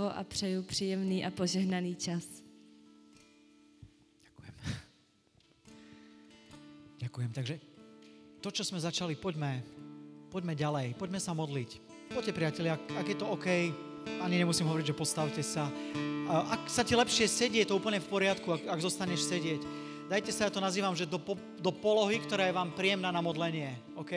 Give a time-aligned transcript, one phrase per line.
[0.00, 2.24] a přeju příjemný a požehnaný čas.
[4.22, 4.56] Ďakujem.
[6.98, 7.30] Ďakujem.
[7.32, 7.54] Takže
[8.40, 9.62] to, čo sme začali, poďme,
[10.32, 10.98] poďme ďalej.
[10.98, 11.70] Poďme sa modliť.
[12.14, 13.46] Poďte, priatelia, ak, ak je to OK,
[14.22, 15.70] ani nemusím hovoriť, že postavte sa.
[16.28, 19.62] Ak sa ti lepšie sedie, to úplne v poriadku, ak, ak zostaneš sedieť.
[20.10, 23.24] Dajte sa, ja to nazývam, že do, po, do polohy, ktorá je vám príjemná na
[23.24, 23.78] modlenie.
[23.96, 24.12] OK?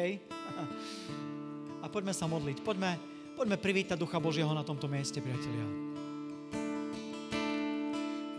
[1.83, 2.65] A poďme sa modliť.
[2.65, 2.97] Poďme,
[3.35, 5.67] poďme privítať Ducha Božieho na tomto mieste, priatelia.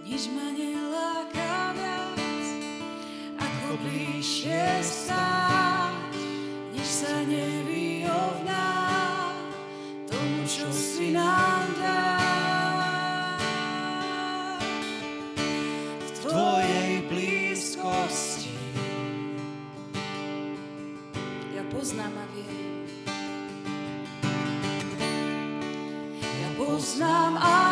[0.09, 2.47] Nič ma neláka viac,
[3.37, 6.17] ako bližšie stáť,
[6.73, 8.73] než sa nevyrovná
[10.09, 12.17] tomu, čo si nám dá.
[16.01, 18.57] V tvojej blízkosti
[21.53, 22.76] ja poznám a viem.
[26.77, 27.66] Ja poznám a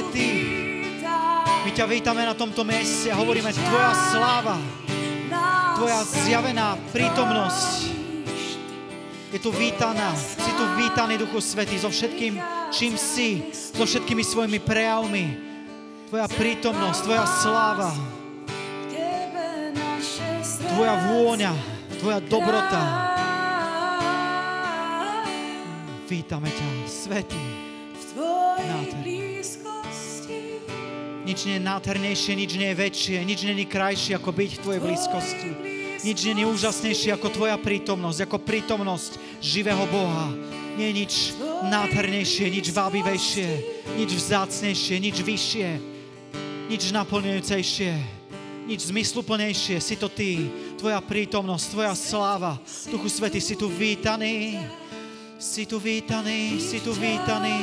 [0.00, 0.28] Svetý,
[0.96, 1.60] vítaný.
[1.68, 4.56] my ťa vítame na tomto mieste a hovoríme, Tvoja sláva,
[5.76, 8.00] Tvoja zjavená prítomnosť
[9.30, 10.16] je tu vítaná.
[10.16, 12.40] Si tu vítaný, Duchu Svetý, so všetkým,
[12.72, 15.36] čím si, so všetkými svojimi prejavmi.
[16.08, 17.92] Tvoja prítomnosť, Tvoja sláva,
[20.64, 21.52] Tvoja vôňa,
[22.00, 22.82] Tvoja dobrota.
[26.08, 27.44] Vítame ťa, Svetý.
[27.94, 29.79] v Tvojej blízkosti.
[31.20, 34.62] Nič nie je nádhernejšie, nič nie je väčšie, nič nie je krajšie, ako byť v
[34.64, 35.50] Tvojej blízkosti.
[36.00, 40.32] Nič nie je úžasnejšie ako Tvoja prítomnosť, ako prítomnosť živého Boha.
[40.80, 41.12] Nie je nič
[41.68, 43.48] nádhernejšie, nič vábivejšie,
[44.00, 45.68] nič vzácnejšie, nič vyššie,
[46.72, 47.92] nič naplňujúcejšie,
[48.64, 49.76] nič zmysluplnejšie.
[49.76, 50.48] Si to Ty,
[50.80, 52.56] Tvoja prítomnosť, Tvoja sláva.
[52.88, 54.56] Duchu Svety, si tu vítaný.
[55.36, 57.60] Si tu vítaný, si tu vítaný.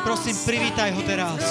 [0.00, 1.44] Prosím, privítaj ho teraz.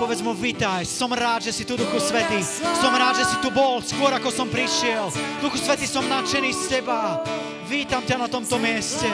[0.00, 2.40] Povedz mu, vítaj, som rád, že si tu, Duchu Svety.
[2.80, 5.12] Som rád, že si tu bol, skôr ako som prišiel.
[5.44, 7.20] Duchu Svety, som nadšený z teba.
[7.68, 9.04] Vítam ťa na tomto mieste.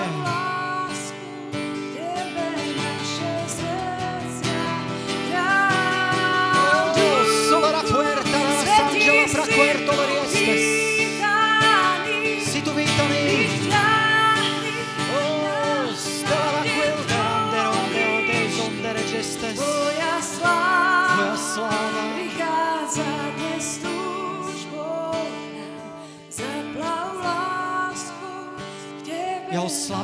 [10.36, 10.66] Veriestes.
[10.66, 10.75] Si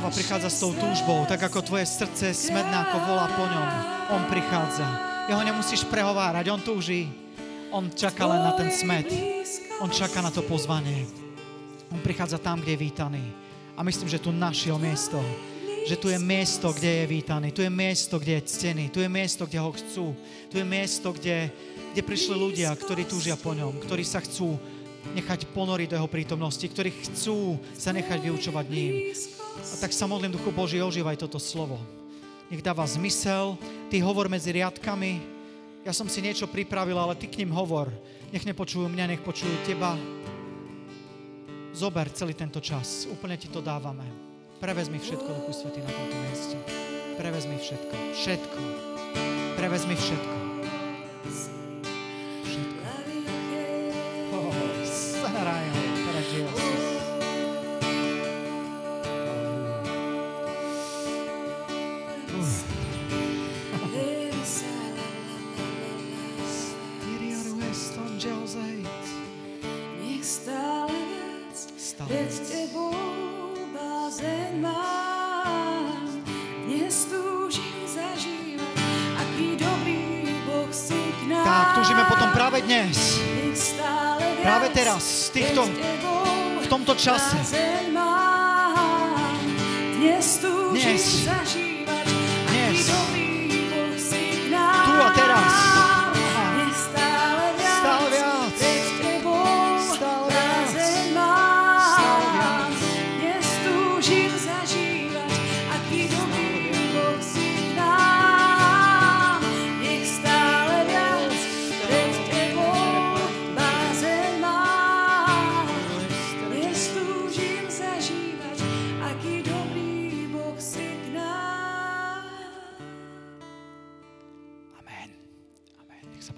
[0.02, 3.68] sláva prichádza s tou túžbou, tak ako tvoje srdce ako volá po ňom.
[4.10, 4.82] On prichádza.
[5.30, 7.06] Jeho nemusíš prehovárať, on túži.
[7.70, 9.06] On čaká len na ten smet.
[9.78, 11.06] On čaká na to pozvanie.
[11.94, 13.22] On prichádza tam, kde je vítaný.
[13.78, 15.22] A myslím, že tu našiel miesto.
[15.86, 17.54] Že tu je miesto, kde je vítaný.
[17.54, 18.90] Tu je miesto, kde je ctený.
[18.90, 20.18] Tu je miesto, kde ho chcú.
[20.50, 21.46] Tu je miesto, kde,
[21.94, 23.78] kde prišli ľudia, ktorí túžia po ňom.
[23.78, 24.58] Ktorí sa chcú
[25.14, 26.66] nechať ponoriť do jeho prítomnosti.
[26.66, 29.14] Ktorí chcú sa nechať vyučovať ním.
[29.60, 31.80] A tak sa modlím, Duchu Boží, ožívaj toto slovo.
[32.52, 33.56] Nech dáva zmysel.
[33.88, 35.20] Ty hovor medzi riadkami.
[35.82, 37.90] Ja som si niečo pripravil, ale ty k ním hovor.
[38.32, 39.96] Nech nepočujú mňa, nech počujú teba.
[41.72, 43.08] Zober celý tento čas.
[43.08, 44.04] Úplne ti to dávame.
[44.60, 46.56] Prevezmi všetko, Duchu Svetý, na tomto mieste.
[47.18, 47.94] Prevezmi všetko.
[48.14, 48.60] Všetko.
[49.58, 50.36] Prevezmi všetko.
[51.26, 51.51] Všetko.
[87.02, 87.61] Čase.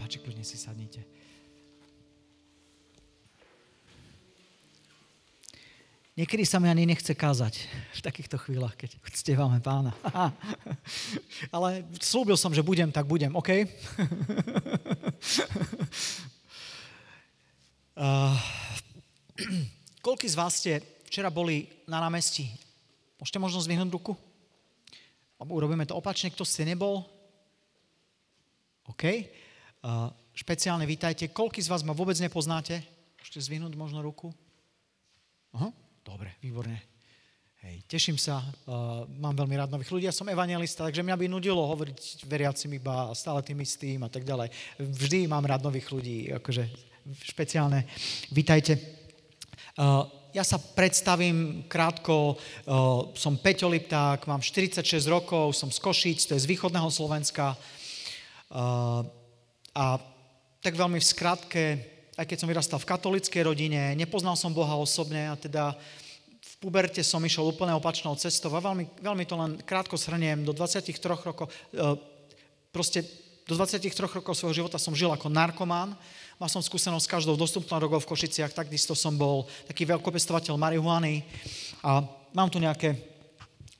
[0.04, 1.00] Páči, kľudne si sadnite.
[6.12, 7.64] Niekedy sa mi ani nechce kázať
[7.96, 9.96] v takýchto chvíľach, keď uctievame pána.
[11.56, 13.64] Ale slúbil som, že budem, tak budem, OK?
[17.96, 18.36] uh,
[20.04, 22.52] koľký z vás ste včera boli na námestí?
[23.16, 24.12] Môžete možno zvihnúť ruku?
[25.40, 27.08] Urobíme to opačne, kto ste nebol?
[28.84, 29.32] OK.
[30.32, 31.28] Špeciálne vítajte.
[31.28, 32.81] Koľký z vás ma vôbec nepoznáte?
[33.20, 34.32] Môžete zvihnúť možno ruku?
[35.52, 35.69] Aha,
[36.00, 36.81] dobre, výborne.
[37.60, 41.26] Hej, teším sa, uh, mám veľmi rád nových ľudí, ja som evangelista, takže mňa by
[41.28, 44.52] nudilo hovoriť veriacim iba stále tým istým a tak ďalej.
[44.81, 46.64] Vždy mám rád nových ľudí, akože
[47.25, 47.84] špeciálne.
[48.32, 48.80] Vítajte.
[49.76, 54.80] Uh, ja sa predstavím krátko, uh, som Peťo Lipták, mám 46
[55.12, 57.52] rokov, som z Košíc, to je z východného Slovenska.
[58.48, 59.24] Uh,
[59.75, 59.99] a
[60.62, 61.65] tak veľmi v skratke,
[62.15, 65.75] aj keď som vyrastal v katolickej rodine, nepoznal som Boha osobne a teda
[66.41, 70.47] v puberte som išiel úplne opačnou cestou a veľmi, veľmi to len krátko shrniem.
[70.47, 71.99] Do 23 rokov, uh,
[72.71, 73.03] proste
[73.44, 75.93] do 23 rokov svojho života som žil ako narkomán.
[76.41, 81.26] Mal som skúsenosť s každou dostupnou drogou v Košiciach, takisto som bol taký veľkopestovateľ marihuany
[81.85, 82.00] a
[82.32, 82.97] mám tu nejaké,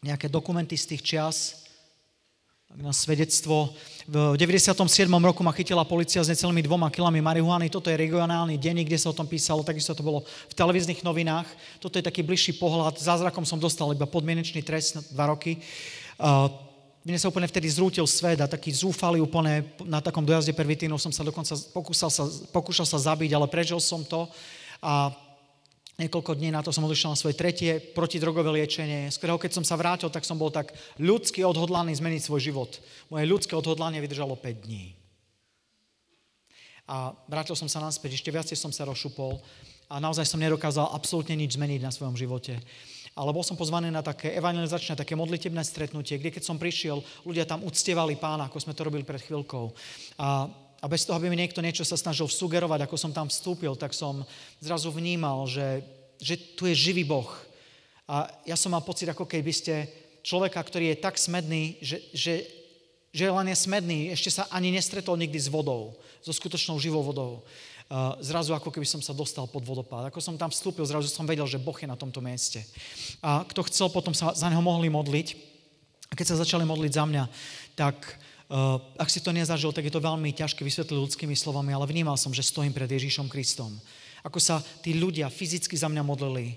[0.05, 1.64] nejaké dokumenty z tých čias,
[2.75, 3.71] na svedectvo.
[4.05, 5.07] V 97.
[5.07, 7.71] roku ma chytila policia s necelými dvoma kilami marihuany.
[7.71, 11.47] Toto je regionálny denník, kde sa o tom písalo, takisto to bolo v televíznych novinách.
[11.79, 12.99] Toto je taký bližší pohľad.
[12.99, 15.63] Zázrakom som dostal iba podmienečný trest na dva roky.
[17.05, 20.97] Mne sa úplne vtedy zrútil svet a taký zúfalý úplne na takom dojazde per Vitínu
[20.99, 24.25] som sa dokonca pokúšal sa, pokúšal sa zabiť, ale prežil som to.
[24.81, 25.13] A
[25.95, 29.65] Niekoľko dní na to som odišiel na svoje tretie protidrogové liečenie, z ktorého keď som
[29.65, 32.83] sa vrátil, tak som bol tak ľudsky odhodlaný zmeniť svoj život.
[33.15, 34.99] Moje ľudské odhodlanie vydržalo 5 dní.
[36.91, 39.39] A vrátil som sa naspäť, ešte viacej som sa rozšupol
[39.87, 42.59] a naozaj som nedokázal absolútne nič zmeniť na svojom živote.
[43.15, 47.47] Ale bol som pozvaný na také evangelizačné, také modlitebné stretnutie, kde keď som prišiel, ľudia
[47.47, 49.71] tam uctievali pána, ako sme to robili pred chvíľkou.
[50.19, 50.51] A
[50.85, 53.97] a bez toho, aby mi niekto niečo sa snažil sugerovať, ako som tam vstúpil, tak
[53.97, 54.21] som
[54.61, 55.81] zrazu vnímal, že,
[56.21, 57.33] že tu je živý Boh.
[58.05, 59.89] A ja som mal pocit, ako keby ste
[60.21, 62.35] človeka, ktorý je tak smedný, že, že,
[63.17, 67.41] že len je smedný, ešte sa ani nestretol nikdy s vodou, so skutočnou živou vodou.
[68.21, 70.13] Zrazu ako keby som sa dostal pod vodopád.
[70.13, 72.61] Ako som tam vstúpil, zrazu som vedel, že Boh je na tomto mieste.
[73.25, 75.29] A kto chcel, potom sa za neho mohli modliť.
[76.09, 77.25] A keď sa začali modliť za mňa,
[77.73, 77.97] tak
[79.01, 82.31] ak si to nezažil, tak je to veľmi ťažké vysvetliť ľudskými slovami, ale vnímal som,
[82.31, 83.73] že stojím pred Ježíšom Kristom.
[84.25, 86.57] Ako sa tí ľudia fyzicky za mňa modlili.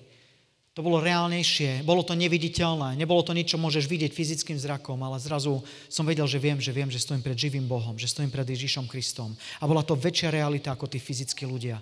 [0.78, 5.18] To bolo reálnejšie, bolo to neviditeľné, nebolo to nič, čo môžeš vidieť fyzickým zrakom, ale
[5.18, 8.46] zrazu som vedel, že viem, že viem, že stojím pred živým Bohom, že stojím pred
[8.46, 9.34] Ježíšom Kristom.
[9.58, 11.82] A bola to väčšia realita ako tí fyzickí ľudia.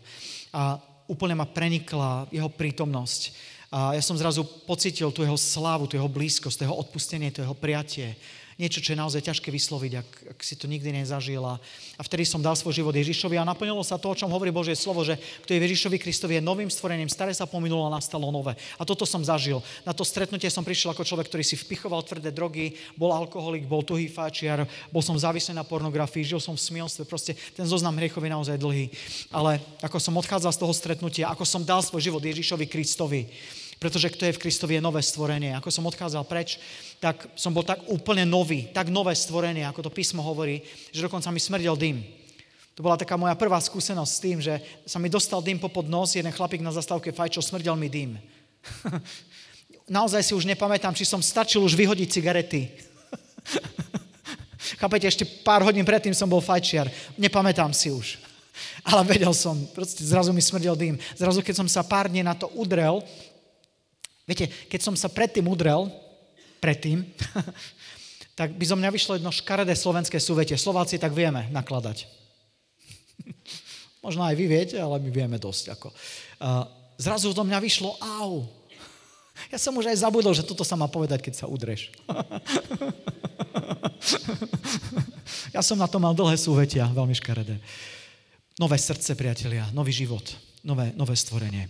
[0.56, 0.80] A
[1.12, 3.36] úplne ma prenikla jeho prítomnosť.
[3.76, 7.44] A ja som zrazu pocitil tú jeho slávu, tú jeho blízkosť, to jeho odpustenie, to
[7.44, 8.16] jeho priatie
[8.56, 11.60] niečo, čo je naozaj ťažké vysloviť, ak, ak si to nikdy nezažila.
[12.00, 14.80] A vtedy som dal svoj život Ježišovi a naplnilo sa to, o čom hovorí Božie
[14.80, 18.56] slovo, že kto je Ježišovi Kristovi je novým stvorením, staré sa pominulo a nastalo nové.
[18.80, 19.60] A toto som zažil.
[19.84, 23.84] Na to stretnutie som prišiel ako človek, ktorý si vpichoval tvrdé drogy, bol alkoholik, bol
[23.84, 28.24] tuhý fáčiar, bol som závislý na pornografii, žil som v smielstve, proste ten zoznam hriechov
[28.24, 28.88] je naozaj dlhý.
[29.36, 33.28] Ale ako som odchádzal z toho stretnutia, ako som dal svoj život Ježišovi Kristovi,
[33.80, 35.56] pretože kto je v Kristovi je nové stvorenie.
[35.56, 36.58] Ako som odchádzal preč,
[37.04, 41.32] tak som bol tak úplne nový, tak nové stvorenie, ako to písmo hovorí, že dokonca
[41.32, 42.00] mi smrdel dym.
[42.76, 46.16] To bola taká moja prvá skúsenosť s tým, že sa mi dostal dym popod nos,
[46.16, 48.20] jeden chlapík na zastávke fajčil, smrdel mi dym.
[49.88, 52.74] Naozaj si už nepamätám, či som stačil už vyhodiť cigarety.
[54.82, 56.90] Chápete, ešte pár hodín predtým som bol fajčiar.
[57.16, 58.18] Nepamätám si už.
[58.90, 60.96] Ale vedel som, proste zrazu mi smrdel dým.
[61.16, 63.04] Zrazu, keď som sa pár dní na to udrel,
[64.26, 65.86] Viete, keď som sa predtým udrel,
[66.58, 67.06] predtým,
[68.40, 70.58] tak by zo mňa vyšlo jedno škaredé slovenské súvetie.
[70.58, 72.10] Slováci tak vieme nakladať.
[74.06, 75.78] Možno aj vy viete, ale my vieme dosť.
[75.78, 75.88] Ako.
[76.98, 78.46] Zrazu do mňa vyšlo au.
[79.52, 81.92] Ja som už aj zabudol, že toto sa má povedať, keď sa udreš.
[85.52, 87.60] ja som na to mal dlhé súvetia, veľmi škaredé.
[88.56, 90.24] Nové srdce, priatelia, nový život,
[90.64, 91.68] nové, nové stvorenie.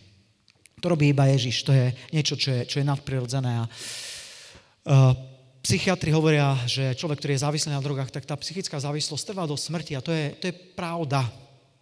[0.85, 3.57] To robí iba Ježiš, to je niečo, čo je, čo je nadprirodzené.
[3.57, 5.17] A, uh,
[5.65, 9.57] psychiatri hovoria, že človek, ktorý je závislý na drogách, tak tá psychická závislosť trvá do
[9.57, 11.25] smrti a to je, to je pravda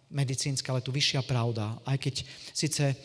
[0.08, 1.76] medicínska, ale tu vyššia pravda.
[1.84, 2.24] Aj keď
[2.56, 2.96] síce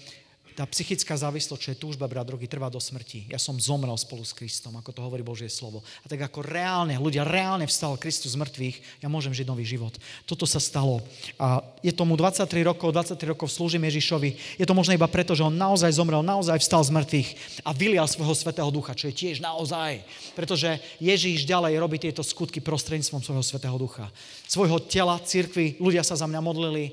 [0.59, 3.31] tá psychická závislosť, čo je túžba brať drogy, trvá do smrti.
[3.31, 5.79] Ja som zomrel spolu s Kristom, ako to hovorí Božie slovo.
[6.03, 9.95] A tak ako reálne, ľudia reálne vstal Kristus z mŕtvych, ja môžem žiť nový život.
[10.27, 10.99] Toto sa stalo.
[11.39, 14.59] A je tomu 23 rokov, 23 rokov slúžim Ježišovi.
[14.59, 17.29] Je to možno iba preto, že on naozaj zomrel, naozaj vstal z mŕtvych
[17.63, 20.03] a vylial svojho svetého ducha, čo je tiež naozaj.
[20.35, 24.11] Pretože Ježíš ďalej robí tieto skutky prostredníctvom svojho svetého ducha.
[24.43, 26.91] Svojho tela, cirkvi, ľudia sa za mňa modlili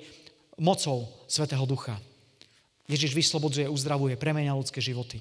[0.54, 1.98] mocou svetého ducha.
[2.86, 5.18] Ježiš vyslobodzuje, uzdravuje, premenia ľudské životy.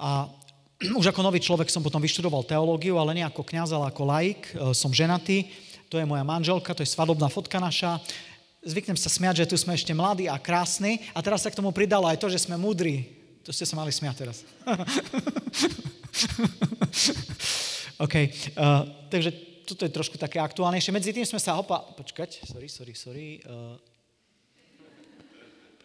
[0.00, 0.28] A
[1.00, 4.48] už ako nový človek som potom vyštudoval teológiu, ale nie ako kniaz, ale ako laik.
[4.52, 5.48] E, som ženatý,
[5.92, 8.00] to je moja manželka, to je svadobná fotka naša.
[8.60, 11.72] Zvyknem sa smiať, že tu sme ešte mladí a krásni a teraz sa k tomu
[11.72, 13.08] pridalo aj to, že sme múdri.
[13.48, 14.44] To ste sa mali smiať teraz.
[18.04, 19.32] OK, uh, takže
[19.64, 20.92] toto je trošku také aktuálnejšie.
[20.92, 21.80] Medzi tým sme sa opa...
[21.96, 23.40] Počkať, sorry, sorry, sorry.
[23.48, 23.80] Uh,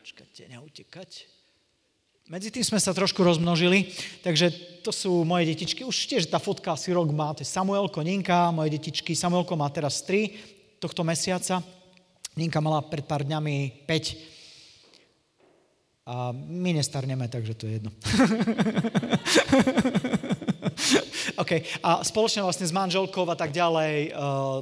[0.05, 1.25] Počkajte, neutekať.
[2.29, 3.89] Medzi tým sme sa trošku rozmnožili,
[4.21, 4.53] takže
[4.85, 5.81] to sú moje detičky.
[5.81, 9.17] Už tiež tá fotka asi rok má, to je Samuelko, Ninka, moje detičky.
[9.17, 11.57] Samuelko má teraz 3 tohto mesiaca.
[12.38, 16.05] Ninka mala pred pár dňami 5.
[16.05, 17.89] A my nestarneme, takže to je jedno.
[21.41, 21.81] OK.
[21.81, 24.62] A spoločne vlastne s manželkou a tak ďalej uh,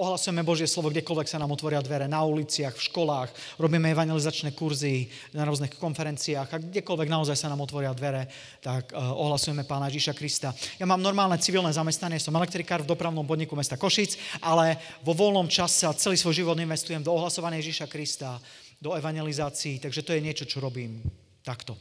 [0.00, 3.28] ohlasujeme Božie slovo, kdekoľvek sa nám otvoria dvere, na uliciach, v školách,
[3.60, 8.32] robíme evangelizačné kurzy na rôznych konferenciách a kdekoľvek naozaj sa nám otvoria dvere,
[8.64, 10.56] tak uh, ohlasujeme Pána Ježíša Krista.
[10.80, 15.52] Ja mám normálne civilné zamestnanie, som elektrikár v dopravnom podniku mesta Košic, ale vo voľnom
[15.52, 18.40] čase a celý svoj život investujem do ohlasovania Ježíša Krista,
[18.80, 21.04] do evangelizácií, takže to je niečo, čo robím
[21.44, 21.76] takto.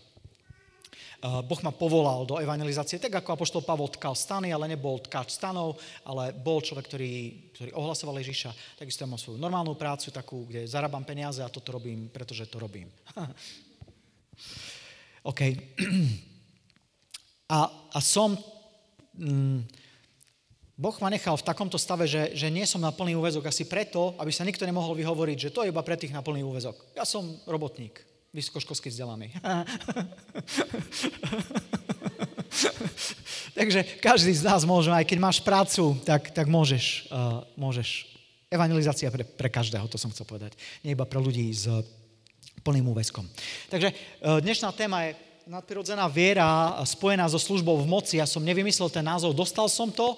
[1.19, 5.35] Eh, boh ma povolal do evangelizácie, tak ako apoštol Pavol tkal stany, ale nebol tkač
[5.35, 5.75] stanov,
[6.07, 7.13] ale bol človek, ktorý,
[7.51, 8.79] ktorý ohlasoval Ježiša.
[8.79, 12.63] Takisto ja mám svoju normálnu prácu, takú, kde zarábam peniaze a toto robím, pretože to
[12.63, 12.88] robím.
[15.31, 15.41] OK.
[17.49, 18.38] A, a som...
[19.17, 19.65] Mm,
[20.77, 24.13] Boh ma nechal v takomto stave, že, že nie som na plný úvezok asi preto,
[24.21, 26.77] aby sa nikto nemohol vyhovoriť, že to je iba pre tých na plný úvezok.
[26.93, 29.33] Ja som robotník vysokoškolsky vzdelaný.
[33.57, 38.07] Takže každý z nás môže, aj keď máš prácu, tak, tak môžeš, uh, môžeš.
[38.50, 40.57] Evangelizácia pre, pre každého, to som chcel povedať.
[40.81, 41.69] Nie iba pre ľudí s
[42.65, 43.21] plným úväzkom.
[43.69, 45.13] Takže uh, dnešná téma je
[45.50, 48.17] nadprirodzená viera spojená so službou v moci.
[48.21, 50.17] Ja som nevymyslel ten názov, dostal som to,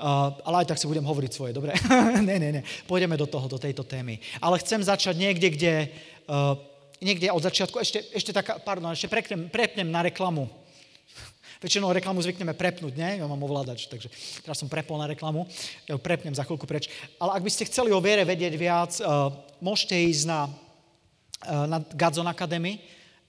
[0.00, 1.76] Uh, ale aj tak si budem hovoriť svoje, dobre?
[2.24, 2.62] ne, ne, ne.
[2.88, 4.16] Pôjdeme do toho, do tejto témy.
[4.40, 5.92] Ale chcem začať niekde, kde
[6.24, 6.56] uh,
[7.00, 10.48] niekde od začiatku, ešte, ešte taká, pardon, ešte prepnem, prepnem na reklamu.
[11.60, 13.20] Väčšinou reklamu zvykneme prepnúť, nie?
[13.20, 14.08] Ja mám ovládač, takže
[14.40, 15.44] teraz som prepol na reklamu.
[15.84, 16.88] Ja prepnem za chvíľku preč.
[17.20, 19.28] Ale ak by ste chceli o viere vedieť viac, uh,
[19.60, 22.80] môžete ísť na, uh, na Gadzon Academy,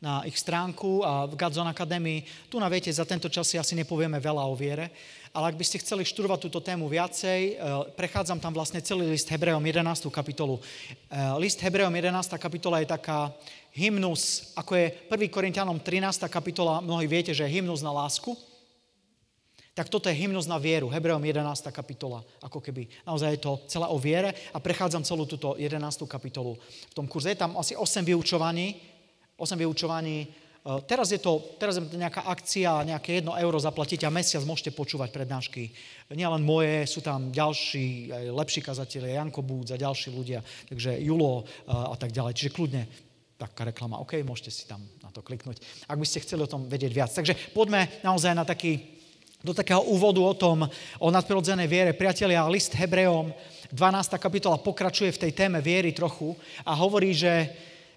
[0.01, 2.25] na ich stránku a v Gadzon Academy.
[2.50, 4.89] Tu na viete, za tento čas si asi nepovieme veľa o viere,
[5.29, 7.55] ale ak by ste chceli študovať túto tému viacej, eh,
[7.93, 10.10] prechádzam tam vlastne celý list Hebrejom 11.
[10.10, 10.58] kapitolu.
[10.58, 12.41] Eh, list Hebrejom 11.
[12.41, 13.29] kapitola je taká
[13.77, 15.29] hymnus, ako je 1.
[15.29, 16.27] Korintianom 13.
[16.27, 18.34] kapitola, mnohí viete, že je hymnus na lásku,
[19.72, 21.72] tak toto je hymnus na vieru, Hebrejom 11.
[21.72, 22.91] kapitola, ako keby.
[23.08, 26.10] Naozaj je to celé o viere a prechádzam celú túto 11.
[26.12, 26.60] kapitolu
[26.91, 27.31] v tom kurze.
[27.31, 28.91] Je tam asi 8 vyučovaní,
[29.42, 30.30] 8 vyučovaní
[30.62, 34.46] Eh, teraz je to, teraz je to nejaká akcia, nejaké jedno euro zaplatíte a mesiac
[34.46, 35.74] môžete počúvať prednášky.
[36.14, 41.42] Nielen moje, sú tam ďalší, aj lepší kazatelia, Janko Búdz a ďalší ľudia, takže Julo
[41.42, 42.38] eh, a tak ďalej.
[42.38, 42.86] Čiže kľudne
[43.42, 45.58] taká reklama, OK, môžete si tam na to kliknúť,
[45.90, 47.10] ak by ste chceli o tom vedieť viac.
[47.10, 49.02] Takže poďme naozaj na taký,
[49.42, 50.70] do takého úvodu o tom,
[51.02, 51.98] o nadprirodzenej viere.
[51.98, 53.34] Priatelia, list Hebrejom,
[53.74, 54.14] 12.
[54.22, 57.50] kapitola pokračuje v tej téme viery trochu a hovorí, že,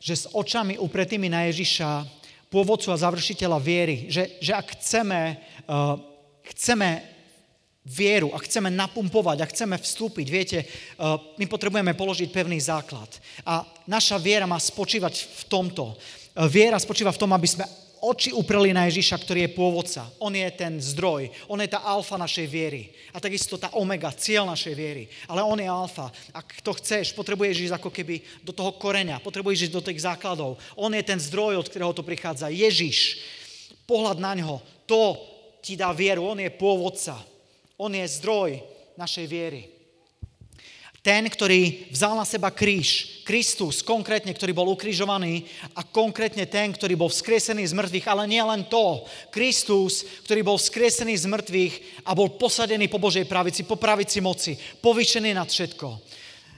[0.05, 2.05] že s očami upretými na Ježiša
[2.53, 5.97] pôvodcu a završiteľa viery, že, že ak chceme, uh,
[6.53, 7.01] chceme
[7.89, 13.09] vieru a chceme napumpovať a chceme vstúpiť, viete, uh, my potrebujeme položiť pevný základ.
[13.49, 15.97] A naša viera má spočívať v tomto.
[16.37, 17.65] Uh, viera spočíva v tom, aby sme
[18.05, 20.05] oči upreli na Ježiša, ktorý je pôvodca.
[20.21, 22.93] On je ten zdroj, on je tá alfa našej viery.
[23.11, 25.09] A takisto tá omega, cieľ našej viery.
[25.25, 26.13] Ale on je alfa.
[26.37, 30.61] Ak to chceš, potrebuješ ísť ako keby do toho koreňa, potrebuješ ísť do tých základov.
[30.77, 32.53] On je ten zdroj, od ktorého to prichádza.
[32.53, 33.25] Ježiš,
[33.89, 35.17] pohľad na ňo, to
[35.65, 36.29] ti dá vieru.
[36.29, 37.17] On je pôvodca.
[37.81, 38.63] On je zdroj
[38.95, 39.74] našej viery.
[41.05, 45.45] Ten, ktorý vzal na seba kríž, Kristus konkrétne, ktorý bol ukrižovaný
[45.77, 49.05] a konkrétne ten, ktorý bol vzkriesený z mŕtvych, ale nie len to.
[49.29, 51.75] Kristus, ktorý bol vzkriesený z mŕtvych
[52.09, 55.89] a bol posadený po Božej pravici, po pravici moci, povyšený nad všetko.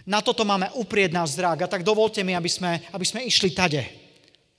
[0.06, 3.50] Na toto máme uprieť náš zrák a tak dovolte mi, aby sme, aby sme išli
[3.50, 3.82] tade.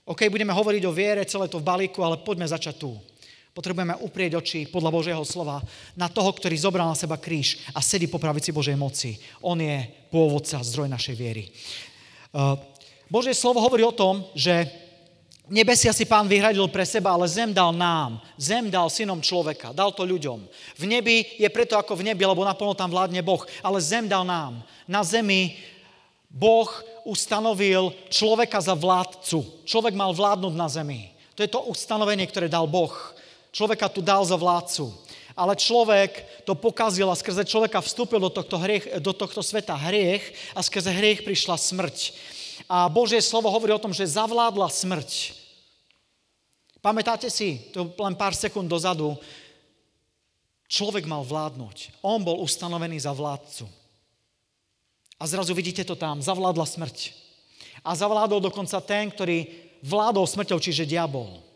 [0.04, 2.92] OK, budeme hovoriť o viere, celé to v balíku, ale poďme začať tu.
[3.58, 5.58] Potrebujeme uprieť oči podľa Božieho slova
[5.98, 9.18] na toho, ktorý zobral na seba kríž a sedí po pravici Božej moci.
[9.42, 9.82] On je
[10.14, 11.50] pôvodca, zdroj našej viery.
[12.30, 12.54] Uh,
[13.10, 14.62] Božie slovo hovorí o tom, že
[15.50, 18.22] nebesia si pán vyhradil pre seba, ale zem dal nám.
[18.38, 20.38] Zem dal synom človeka, dal to ľuďom.
[20.78, 24.22] V nebi je preto ako v nebi, lebo naplno tam vládne Boh, ale zem dal
[24.22, 24.62] nám.
[24.86, 25.58] Na zemi
[26.30, 26.70] Boh
[27.02, 29.66] ustanovil človeka za vládcu.
[29.66, 31.10] Človek mal vládnuť na zemi.
[31.34, 33.17] To je to ustanovenie, ktoré dal Boh.
[33.58, 34.94] Človeka tu dal za vládcu.
[35.34, 40.22] Ale človek to pokazil a skrze človeka vstúpil do tohto, hriech, do tohto sveta hriech
[40.54, 42.14] a skrze hriech prišla smrť.
[42.70, 45.34] A Božie slovo hovorí o tom, že zavládla smrť.
[46.78, 49.18] Pamätáte si, to len pár sekúnd dozadu,
[50.70, 51.98] človek mal vládnuť.
[52.06, 53.66] On bol ustanovený za vládcu.
[55.18, 57.10] A zrazu vidíte to tam, zavládla smrť.
[57.82, 59.50] A zavládol dokonca ten, ktorý
[59.82, 61.47] vládol smrťou, čiže diabol.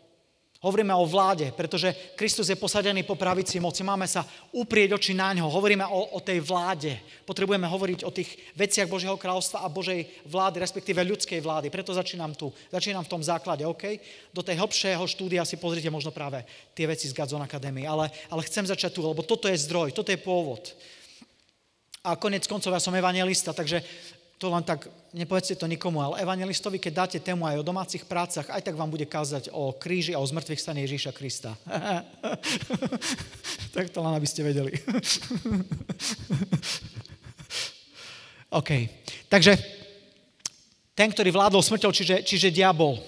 [0.63, 3.83] Hovoríme o vláde, pretože Kristus je posadený po pravici moci.
[3.83, 4.23] Máme sa
[4.55, 5.51] uprieť oči na ňo.
[5.51, 7.03] Hovoríme o, o tej vláde.
[7.27, 11.67] Potrebujeme hovoriť o tých veciach Božieho kráľovstva a Božej vlády, respektíve ľudskej vlády.
[11.67, 12.47] Preto začínam tu.
[12.71, 13.99] Začínam v tom základe, OK?
[14.31, 17.83] Do tej hlbšieho štúdia si pozrite možno práve tie veci z Gadzon Academy.
[17.83, 20.71] Ale, ale chcem začať tu, lebo toto je zdroj, toto je pôvod.
[22.03, 23.79] A konec koncov ja som evangelista, takže
[24.43, 28.51] to len tak, nepovedzte to nikomu, ale evangelistovi, keď dáte tému aj o domácich prácach,
[28.51, 31.55] aj tak vám bude kázať o kríži a o zmrtvých stane Ježíša Krista.
[33.75, 34.75] tak to len, aby ste vedeli.
[38.59, 38.69] OK.
[39.31, 39.55] Takže
[40.91, 42.99] ten, ktorý vládol smrťou, čiže, čiže diabol.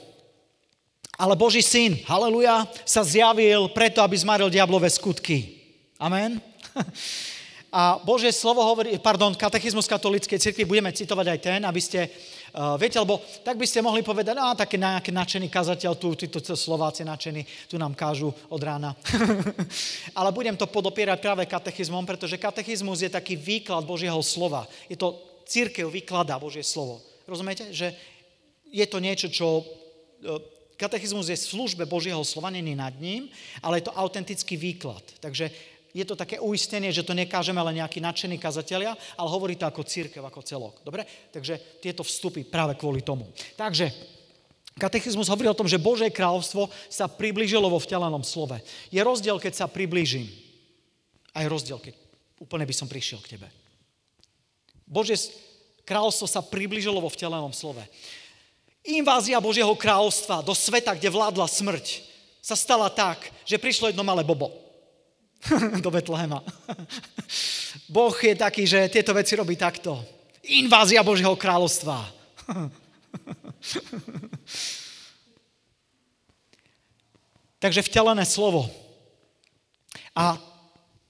[1.19, 5.59] Ale Boží syn, haleluja, sa zjavil preto, aby zmaril diablové skutky.
[5.99, 6.39] Amen.
[7.75, 12.79] A Božie slovo hovorí, pardon, katechizmus katolíckej cirkvi, budeme citovať aj ten, aby ste, uh,
[12.79, 17.03] viete, lebo tak by ste mohli povedať, a taký nejaký nadšený kazateľ, tu, títo Slováci
[17.03, 18.95] nadšení, tu nám kážu od rána.
[20.19, 24.63] Ale budem to podopierať práve katechizmom, pretože katechizmus je taký výklad Božieho slova.
[24.87, 27.03] Je to církev vykladá Božie slovo.
[27.27, 27.75] Rozumiete?
[27.75, 27.91] Že
[28.71, 29.67] je to niečo, čo
[30.79, 33.27] katechizmus je službe Božieho slova, není nad ním,
[33.59, 35.03] ale je to autentický výklad.
[35.19, 39.63] Takže je to také uistenie, že to nekážeme len nejakí nadšení kazatelia, ale hovorí to
[39.63, 40.83] ako církev, ako celok.
[40.83, 41.07] Dobre?
[41.31, 43.31] Takže tieto vstupy práve kvôli tomu.
[43.55, 43.95] Takže
[44.75, 48.59] katechizmus hovorí o tom, že Božie kráľovstvo sa priblížilo vo vtelenom slove.
[48.91, 50.27] Je rozdiel, keď sa priblížim.
[51.31, 51.95] A je rozdiel, keď
[52.43, 53.47] úplne by som prišiel k tebe.
[54.83, 55.15] Božie
[55.87, 57.79] kráľovstvo sa priblížilo vo vtelenom slove.
[58.83, 62.03] Invázia Božieho kráľovstva do sveta, kde vládla smrť,
[62.43, 64.64] sa stala tak, že prišlo jedno malé bobo.
[65.83, 66.43] do Betlehema.
[67.95, 70.01] boh je taký, že tieto veci robí takto.
[70.45, 72.05] Invázia Božieho kráľovstva.
[77.63, 78.69] Takže vtelené slovo.
[80.13, 80.37] A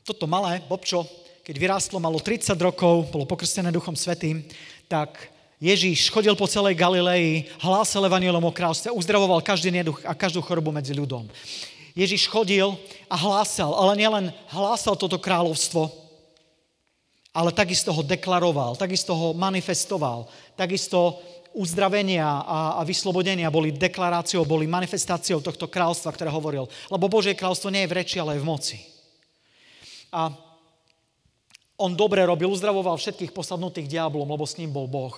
[0.08, 1.04] toto malé Bobčo,
[1.44, 4.46] keď vyrástlo, malo 30 rokov, bolo pokrstené Duchom Svetým,
[4.88, 10.40] tak Ježíš chodil po celej Galilei, hlásal evanielom o kráľstve, uzdravoval každý neduch a každú
[10.44, 11.28] chorobu medzi ľudom.
[11.96, 12.76] Ježiš chodil
[13.08, 15.88] a hlásal, ale nielen hlásal toto kráľovstvo,
[17.32, 20.28] ale takisto ho deklaroval, takisto ho manifestoval,
[20.60, 21.24] takisto
[21.56, 26.68] uzdravenia a, a vyslobodenia boli deklaráciou, boli manifestáciou tohto kráľstva, ktoré hovoril.
[26.92, 28.78] Lebo Božie kráľstvo nie je v reči, ale je v moci.
[30.12, 30.36] A
[31.80, 35.16] on dobre robil, uzdravoval všetkých posadnutých diablom, lebo s ním bol Boh.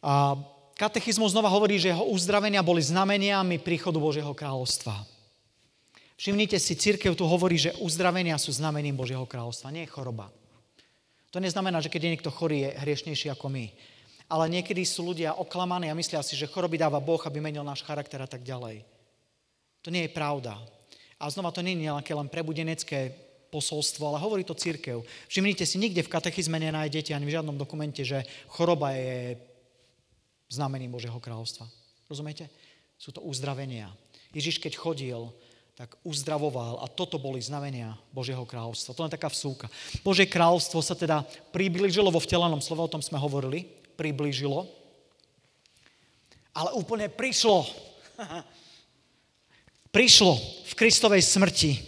[0.00, 0.36] A
[0.76, 5.19] katechizmus znova hovorí, že jeho uzdravenia boli znameniami príchodu Božieho kráľovstva.
[6.20, 10.28] Všimnite si, církev tu hovorí, že uzdravenia sú znamením Božieho kráľovstva, nie choroba.
[11.32, 13.72] To neznamená, že keď je niekto chorý, je hriešnejší ako my.
[14.28, 17.80] Ale niekedy sú ľudia oklamaní a myslia si, že choroby dáva Boh, aby menil náš
[17.88, 18.84] charakter a tak ďalej.
[19.80, 20.60] To nie je pravda.
[21.16, 23.16] A znova to nie je nejaké len prebudenecké
[23.48, 25.00] posolstvo, ale hovorí to církev.
[25.24, 29.40] Všimnite si, nikde v katechizme nenájdete ani v žiadnom dokumente, že choroba je
[30.52, 31.64] znamením Božieho kráľovstva.
[32.12, 32.52] Rozumiete?
[33.00, 33.88] Sú to uzdravenia.
[34.36, 35.32] Ježiš, keď chodil,
[35.80, 38.92] tak uzdravoval a toto boli znamenia Božieho kráľovstva.
[38.92, 39.64] To je taká vsúka.
[40.04, 41.24] Božie kráľovstvo sa teda
[41.56, 43.64] priblížilo vo vtelanom slove, o tom sme hovorili,
[43.96, 44.68] priblížilo,
[46.52, 47.64] ale úplne prišlo.
[49.96, 50.36] prišlo
[50.68, 51.80] v Kristovej smrti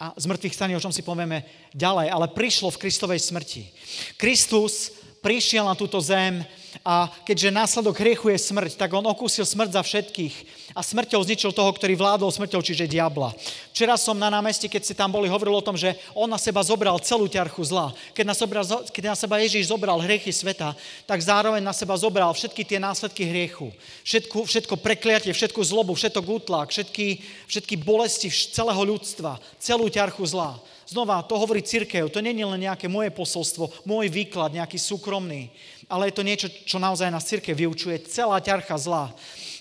[0.00, 1.44] a z mŕtvych staní, o čom si povieme
[1.76, 3.68] ďalej, ale prišlo v Kristovej smrti.
[4.16, 6.40] Kristus prišiel na túto zem
[6.80, 10.34] a keďže následok hriechu je smrť, tak on okúsil smrť za všetkých
[10.74, 13.34] a smrťou zničil toho, ktorý vládol smrťou, čiže diabla.
[13.74, 16.62] Včera som na námestí, keď si tam boli, hovoril o tom, že on na seba
[16.62, 17.90] zobral celú ťarchu zla.
[18.14, 20.72] Keď na, seba, keď na seba Ježíš zobral hriechy sveta,
[21.04, 23.74] tak zároveň na seba zobral všetky tie následky hriechu.
[24.06, 27.18] Všetko, všetko prekliatie, všetku zlobu, všetko útlak, všetky,
[27.50, 30.54] všetky bolesti celého ľudstva, celú ťarchu zla.
[30.90, 35.46] Znova, to hovorí církev, to nie je len nejaké moje posolstvo, môj výklad, nejaký súkromný,
[35.90, 39.10] ale je to niečo, čo naozaj nás církev vyučuje, celá ťarcha zla.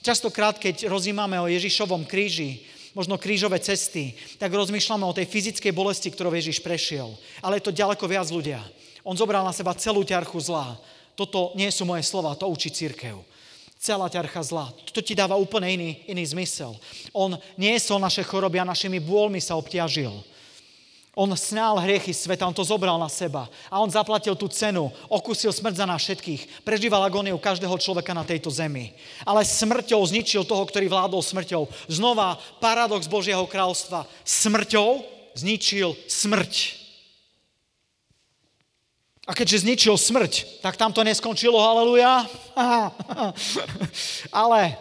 [0.06, 2.64] Častokrát, keď rozímame o Ježišovom kríži,
[2.94, 7.10] možno krížové cesty, tak rozmýšľame o tej fyzickej bolesti, ktorou Ježiš prešiel.
[7.42, 8.62] Ale je to ďaleko viac ľudia.
[9.02, 10.78] On zobral na seba celú ťarchu zla.
[11.18, 13.26] Toto nie sú moje slova, to učí církev
[13.80, 14.68] celá ťarcha zla.
[14.92, 16.76] To ti dáva úplne iný, iný zmysel.
[17.16, 20.12] On niesol naše choroby a našimi bôľmi sa obťažil.
[21.18, 25.50] On snál hriechy sveta, on to zobral na seba a on zaplatil tú cenu, okusil
[25.50, 28.94] smrť za nás všetkých, prežíval agóniu každého človeka na tejto zemi.
[29.26, 31.66] Ale smrťou zničil toho, ktorý vládol smrťou.
[31.90, 34.06] Znova paradox Božieho kráľstva.
[34.22, 35.02] Smrťou
[35.34, 36.80] zničil smrť.
[39.30, 42.26] A keďže zničil smrť, tak tam to neskončilo, haleluja.
[44.42, 44.74] Ale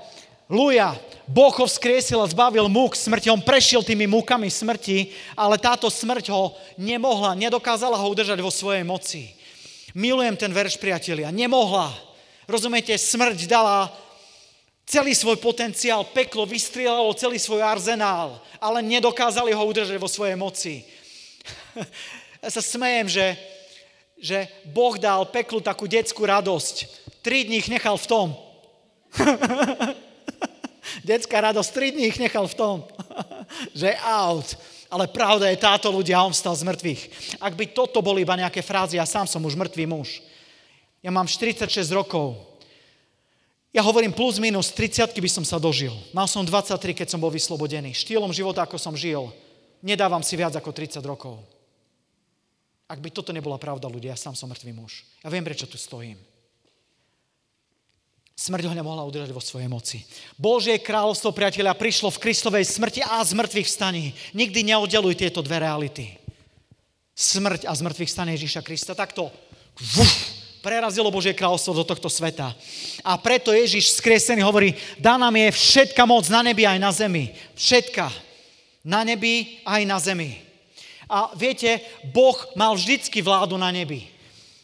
[0.49, 0.97] Luja,
[1.29, 3.29] Boh ho vzkriesil a zbavil múk smrti.
[3.29, 8.81] On prešiel tými múkami smrti, ale táto smrť ho nemohla, nedokázala ho udržať vo svojej
[8.81, 9.29] moci.
[9.93, 11.29] Milujem ten verš, priatelia.
[11.29, 11.93] Nemohla.
[12.49, 13.93] Rozumiete, smrť dala
[14.89, 20.81] celý svoj potenciál, peklo vystrielalo celý svoj arzenál, ale nedokázali ho udržať vo svojej moci.
[22.39, 23.35] Ja sa smejem, že,
[24.15, 26.87] že Boh dal peklu takú detskú radosť.
[27.19, 28.27] Tri dní ich nechal v tom.
[31.05, 32.77] Detská radosť, tri dní ich nechal v tom,
[33.81, 34.57] že out.
[34.89, 37.03] Ale pravda je táto ľudia, on vstal z mŕtvych.
[37.45, 40.25] Ak by toto boli iba nejaké frázy, ja sám som už mŕtvý muž.
[41.05, 42.41] Ja mám 46 rokov.
[43.69, 45.93] Ja hovorím plus minus, 30 by som sa dožil.
[46.17, 47.93] Mal som 23, keď som bol vyslobodený.
[47.93, 49.29] Štýlom života, ako som žil,
[49.85, 51.37] nedávam si viac ako 30 rokov.
[52.89, 55.05] Ak by toto nebola pravda, ľudia, ja sám som mŕtvý muž.
[55.21, 56.17] Ja viem, prečo tu stojím.
[58.39, 60.07] Smrť ho nemohla udržať vo svojej moci.
[60.39, 64.15] Božie kráľovstvo, priateľa, prišlo v Kristovej smrti a z mŕtvych vstaní.
[64.31, 66.15] Nikdy neoddeluj tieto dve reality.
[67.19, 68.95] Smrť a z mŕtvych stane Ježíša Krista.
[68.95, 69.35] Takto
[69.75, 70.13] vuf,
[70.63, 72.55] prerazilo Božie kráľovstvo do tohto sveta.
[73.03, 77.35] A preto Ježíš skresený hovorí, dá nám je všetka moc na nebi aj na zemi.
[77.59, 78.07] Všetka.
[78.87, 80.39] Na nebi aj na zemi.
[81.11, 81.83] A viete,
[82.15, 84.07] Boh mal vždycky vládu na nebi.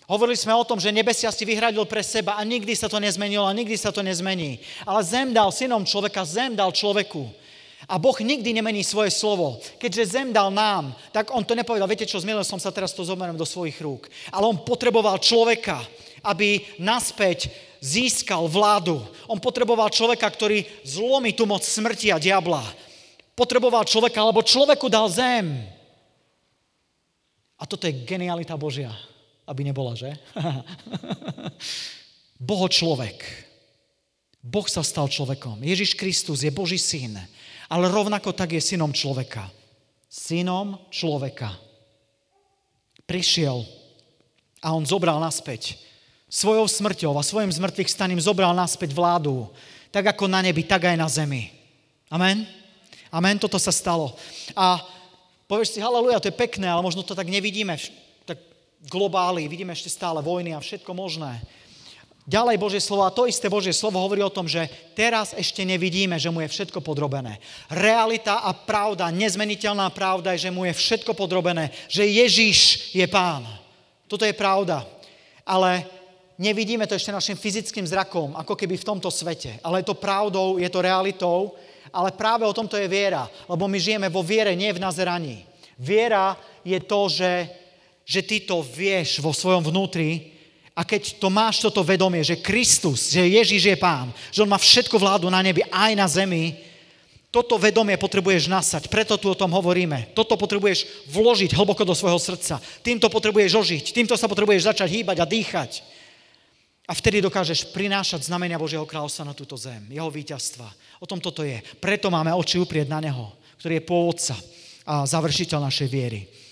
[0.05, 3.49] Hovorili sme o tom, že nebesia si vyhradil pre seba a nikdy sa to nezmenilo
[3.49, 4.61] a nikdy sa to nezmení.
[4.85, 7.25] Ale zem dal synom človeka, zem dal človeku.
[7.89, 9.61] A Boh nikdy nemení svoje slovo.
[9.81, 13.05] Keďže zem dal nám, tak on to nepovedal, viete čo, zmielil som sa, teraz to
[13.05, 14.09] zoberiem do svojich rúk.
[14.29, 15.81] Ale on potreboval človeka,
[16.21, 17.49] aby naspäť
[17.81, 19.01] získal vládu.
[19.25, 22.65] On potreboval človeka, ktorý zlomí tú moc smrti a diabla.
[23.33, 25.65] Potreboval človeka, lebo človeku dal zem.
[27.57, 28.93] A toto je genialita Božia
[29.45, 30.13] aby nebola, že?
[32.41, 33.25] Boho človek.
[34.45, 35.65] Boh sa stal človekom.
[35.65, 37.17] Ježiš Kristus je Boží syn,
[37.69, 39.49] ale rovnako tak je synom človeka.
[40.09, 41.57] Synom človeka.
[43.09, 43.65] Prišiel
[44.61, 45.81] a on zobral naspäť.
[46.29, 49.49] Svojou smrťou a svojim zmrtvých staním zobral naspäť vládu.
[49.89, 51.53] Tak ako na nebi, tak aj na zemi.
[52.13, 52.45] Amen?
[53.09, 54.13] Amen, toto sa stalo.
[54.59, 54.83] A
[55.47, 57.77] povieš si, haleluja, to je pekné, ale možno to tak nevidíme
[58.89, 61.41] globály, vidíme ešte stále vojny a všetko možné.
[62.25, 64.65] Ďalej Božie slovo, a to isté Božie slovo hovorí o tom, že
[64.97, 67.37] teraz ešte nevidíme, že mu je všetko podrobené.
[67.69, 73.45] Realita a pravda, nezmeniteľná pravda je, že mu je všetko podrobené, že Ježíš je pán.
[74.09, 74.89] Toto je pravda.
[75.45, 75.85] Ale
[76.41, 79.61] nevidíme to ešte našim fyzickým zrakom, ako keby v tomto svete.
[79.61, 81.53] Ale je to pravdou, je to realitou,
[81.93, 85.45] ale práve o tomto je viera, lebo my žijeme vo viere, nie v nazeraní.
[85.77, 87.31] Viera je to, že
[88.05, 90.33] že ty to vieš vo svojom vnútri
[90.77, 94.61] a keď to máš toto vedomie, že Kristus, že Ježíš je Pán, že On má
[94.61, 96.55] všetko vládu na nebi aj na zemi,
[97.35, 100.15] toto vedomie potrebuješ nasať, preto tu o tom hovoríme.
[100.15, 102.63] Toto potrebuješ vložiť hlboko do svojho srdca.
[102.79, 105.83] Týmto potrebuješ ožiť, týmto sa potrebuješ začať hýbať a dýchať.
[106.87, 110.69] A vtedy dokážeš prinášať znamenia Božieho kráľovstva na túto zem, jeho víťazstva.
[111.03, 111.59] O tom toto je.
[111.83, 114.35] Preto máme oči uprieť na Neho, ktorý je pôvodca
[114.87, 116.44] a završiteľ našej viery.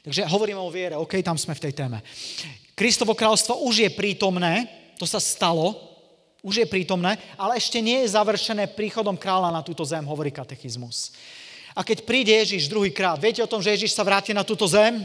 [0.00, 2.00] Takže hovoríme o viere, OK, tam sme v tej téme.
[2.72, 4.64] Kristovo kráľovstvo už je prítomné,
[4.96, 5.76] to sa stalo,
[6.40, 11.12] už je prítomné, ale ešte nie je završené príchodom kráľa na túto zem, hovorí katechizmus.
[11.76, 15.04] A keď príde Ježiš druhýkrát, viete o tom, že Ježiš sa vráti na túto zem?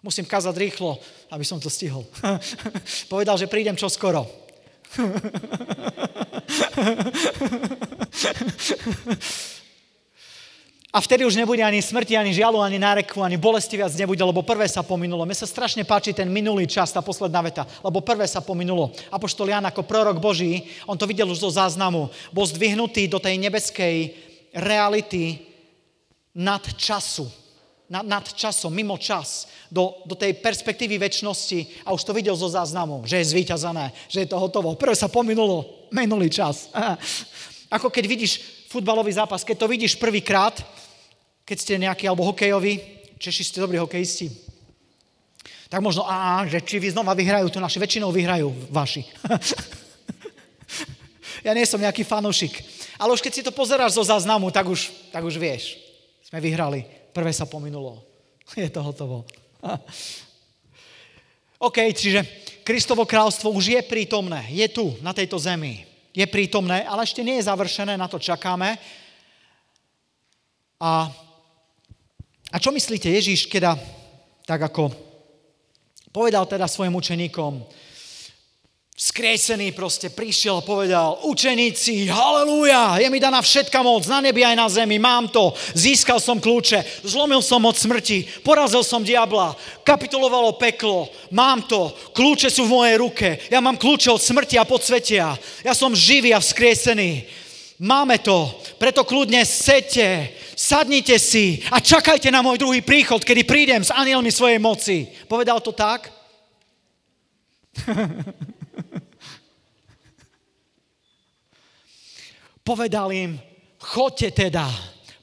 [0.00, 0.96] Musím kázať rýchlo,
[1.28, 2.08] aby som to stihol.
[3.12, 4.24] Povedal, že prídem čo skoro.
[10.90, 14.42] A vtedy už nebude ani smrti, ani žialu, ani náreku, ani bolesti viac nebude, lebo
[14.42, 15.22] prvé sa pominulo.
[15.22, 18.90] Mne sa strašne páči ten minulý čas, tá posledná veta, lebo prvé sa pominulo.
[19.14, 23.38] Apoštol Jan ako prorok Boží, on to videl už zo záznamu, bol zdvihnutý do tej
[23.38, 24.18] nebeskej
[24.50, 25.38] reality
[26.34, 27.30] nad času
[27.90, 32.46] nad, nad časom, mimo čas, do, do tej perspektívy väčšnosti a už to videl zo
[32.46, 34.78] záznamu, že je zvíťazané, že je to hotovo.
[34.78, 36.70] Prvé sa pominulo, minulý čas.
[37.76, 38.32] Ako keď vidíš
[38.70, 40.54] futbalový zápas, keď to vidíš prvýkrát,
[41.50, 44.32] keď ste nejaký, alebo hokejový, Češi ste dobrí hokejisti,
[45.68, 49.04] tak možno, a, že či vy znova vyhrajú, tu naši väčšinou vyhrajú vaši.
[51.46, 52.64] ja nie som nejaký fanúšik.
[52.96, 55.76] Ale už keď si to pozeráš zo záznamu, tak už, tak už vieš.
[56.26, 56.82] Sme vyhrali
[57.12, 58.02] prvé sa pominulo.
[58.58, 59.28] Je to hotovo.
[61.66, 62.24] OK, čiže
[62.64, 65.84] Kristovo kráľstvo už je prítomné, je tu, na tejto zemi.
[66.16, 68.80] Je prítomné, ale ešte nie je završené, na to čakáme.
[70.80, 71.12] A,
[72.50, 73.78] a čo myslíte, Ježíš, keď
[74.46, 74.90] tak ako
[76.10, 77.62] povedal teda svojim učeníkom,
[79.00, 84.52] Skriesený proste prišiel a povedal, učeníci, halleluja, je mi daná všetka moc, na nebi aj
[84.52, 89.56] na zemi, mám to, získal som kľúče, zlomil som od smrti, porazil som diabla,
[89.88, 94.68] kapitulovalo peklo, mám to, kľúče sú v mojej ruke, ja mám kľúče od smrti a
[94.68, 95.32] podsvetia,
[95.64, 97.24] ja som živý a vzkriesený.
[97.80, 103.80] Máme to, preto kľudne sete, sadnite si a čakajte na môj druhý príchod, kedy prídem
[103.80, 105.08] s anielmi svojej moci.
[105.24, 106.12] Povedal to tak?
[112.68, 113.40] Povedal im,
[113.80, 114.68] chodte teda.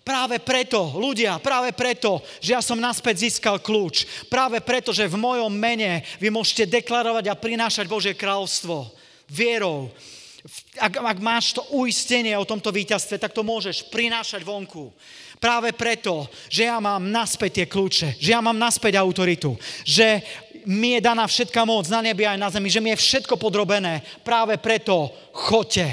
[0.01, 4.25] Práve preto, ľudia, práve preto, že ja som naspäť získal kľúč.
[4.33, 8.89] Práve preto, že v mojom mene vy môžete deklarovať a prinášať Božie kráľovstvo
[9.29, 9.93] vierou.
[10.77, 14.93] Ak, ak máš to uistenie o tomto víťazstve, tak to môžeš prinášať vonku.
[15.37, 19.53] Práve preto, že ja mám naspäť tie kľúče, že ja mám naspäť autoritu,
[19.85, 20.25] že
[20.65, 24.01] mi je daná všetka moc na nebi aj na zemi, že mi je všetko podrobené.
[24.25, 25.85] Práve preto chodte.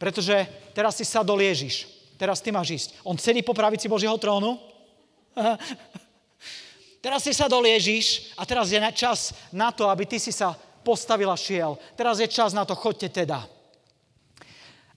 [0.00, 1.86] Pretože teraz si sadol Ježiš.
[2.18, 2.88] Teraz ty máš ísť.
[3.06, 4.58] On sedí po pravici Božieho trónu.
[7.04, 10.58] teraz si sadol Ježiš a teraz je čas na to, aby ty si sa
[10.88, 11.76] postavila šiel.
[11.92, 13.44] Teraz je čas na to, chodte teda.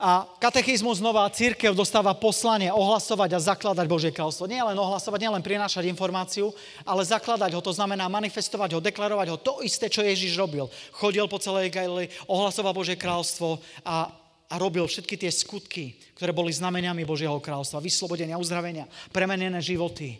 [0.01, 4.49] A katechizmus nová církev dostáva poslanie ohlasovať a zakladať Božie kráľstvo.
[4.49, 6.49] Nie len ohlasovať, nie len prinášať informáciu,
[6.81, 9.37] ale zakladať ho, to znamená manifestovať ho, deklarovať ho.
[9.37, 10.65] To isté, čo Ježiš robil.
[10.97, 14.09] Chodil po celej Galilei, ohlasoval Božie kráľstvo a
[14.51, 18.83] a robil všetky tie skutky, ktoré boli znameniami Božieho kráľstva, vyslobodenia, uzdravenia,
[19.15, 20.19] premenené životy,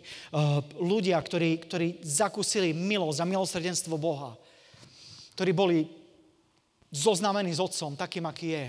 [0.80, 4.32] ľudia, ktorí, ktorí zakúsili milosť a milosrdenstvo Boha,
[5.34, 5.78] ktorí boli
[6.92, 8.66] zoznamení s Otcom, takým, aký je.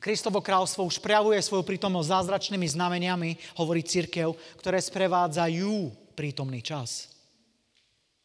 [0.00, 7.08] Kristovo kráľstvo už prejavuje svoju prítomnosť zázračnými znameniami, hovorí církev, ktoré sprevádzajú prítomný čas.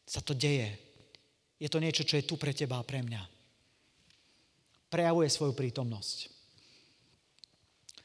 [0.04, 0.76] Sa to deje.
[1.56, 3.40] Je to niečo, čo je tu pre teba a pre mňa
[4.90, 6.28] prejavuje svoju prítomnosť.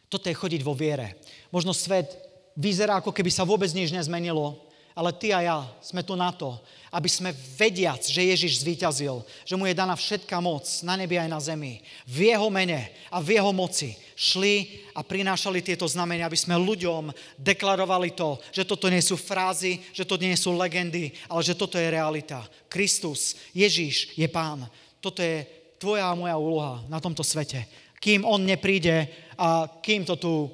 [0.06, 1.18] Toto je chodiť vo viere.
[1.50, 2.14] Možno svet
[2.54, 4.62] vyzerá, ako keby sa vôbec nič nezmenilo,
[4.96, 6.56] ale ty a ja sme tu na to,
[6.96, 11.28] aby sme vediac, že Ježiš zvíťazil, že mu je daná všetká moc na nebi aj
[11.28, 16.40] na zemi, v jeho mene a v jeho moci šli a prinášali tieto znamenia, aby
[16.40, 21.44] sme ľuďom deklarovali to, že toto nie sú frázy, že to nie sú legendy, ale
[21.44, 22.48] že toto je realita.
[22.72, 24.64] Kristus, Ježiš je Pán.
[25.04, 25.44] Toto je
[25.76, 27.68] tvoja a moja úloha na tomto svete.
[28.00, 30.48] Kým on nepríde a kým to tu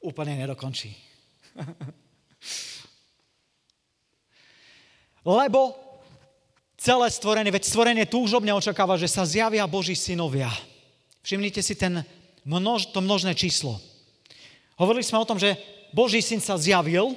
[0.00, 0.96] úplne nedokončí.
[5.30, 5.78] Lebo
[6.74, 10.50] celé stvorenie, veď stvorenie túžobne očakáva, že sa zjavia Boží synovia.
[11.22, 12.02] Všimnite si ten
[12.42, 13.78] množ, to množné číslo.
[14.74, 15.54] Hovorili sme o tom, že
[15.94, 17.14] Boží syn sa zjavil,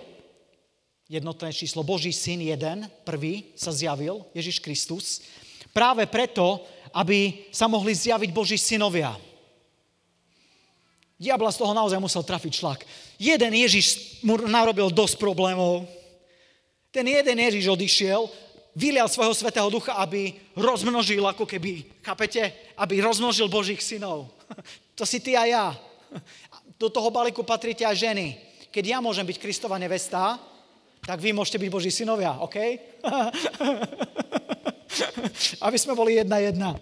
[1.10, 5.26] jednotné číslo, Boží syn jeden, prvý sa zjavil, Ježiš Kristus,
[5.74, 6.62] práve preto,
[6.94, 9.16] aby sa mohli zjaviť Boží synovia.
[11.18, 12.84] Diabla z toho naozaj musel trafiť šlak.
[13.16, 15.88] Jeden Ježiš mu narobil dosť problémov.
[16.94, 18.30] Ten jeden Ježiš odišiel,
[18.78, 22.54] vylial svojho svetého ducha, aby rozmnožil, ako keby, chápete?
[22.78, 24.30] Aby rozmnožil Božích synov.
[24.94, 25.74] To si ty a ja.
[26.78, 28.38] Do toho balíku patríte aj ženy.
[28.70, 30.38] Keď ja môžem byť Kristova nevesta,
[31.02, 32.62] tak vy môžete byť Boží synovia, OK?
[35.66, 36.78] Aby sme boli jedna jedna.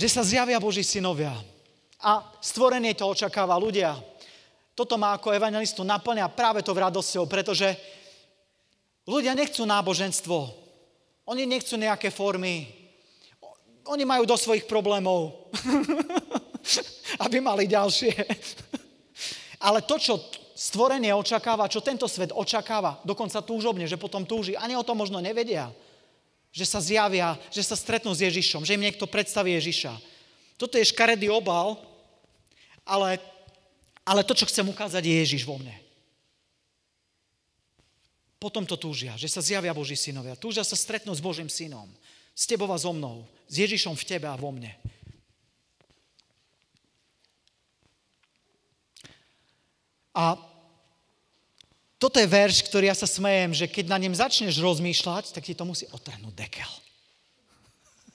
[0.00, 1.36] Že sa zjavia Boží synovia.
[2.00, 3.92] A stvorenie to očakáva ľudia.
[4.80, 7.68] Toto má ako evangelistu naplňa práve to radosťou, pretože
[9.04, 10.56] ľudia nechcú náboženstvo.
[11.28, 12.64] Oni nechcú nejaké formy.
[13.92, 15.52] Oni majú do svojich problémov,
[17.28, 18.24] aby mali ďalšie.
[19.60, 20.16] Ale to, čo
[20.56, 25.20] stvorenie očakáva, čo tento svet očakáva, dokonca túžobne, že potom túži, ani o tom možno
[25.20, 25.68] nevedia,
[26.56, 29.92] že sa zjavia, že sa stretnú s Ježišom, že im niekto predstaví Ježiša.
[30.56, 31.76] Toto je škaredý obal,
[32.88, 33.20] ale,
[34.04, 35.76] ale to, čo chcem ukázať, je Ježiš vo mne.
[38.40, 40.32] Potom to túžia, že sa zjavia Boží synovia.
[40.32, 41.84] Túžia sa stretnúť s Božím synom.
[42.32, 43.28] S tebou a so mnou.
[43.44, 44.72] S Ježišom v tebe a vo mne.
[50.16, 50.40] A
[52.00, 55.52] toto je verš, ktorý ja sa smejem, že keď na ňom začneš rozmýšľať, tak ti
[55.52, 56.72] to musí otrhnúť dekel.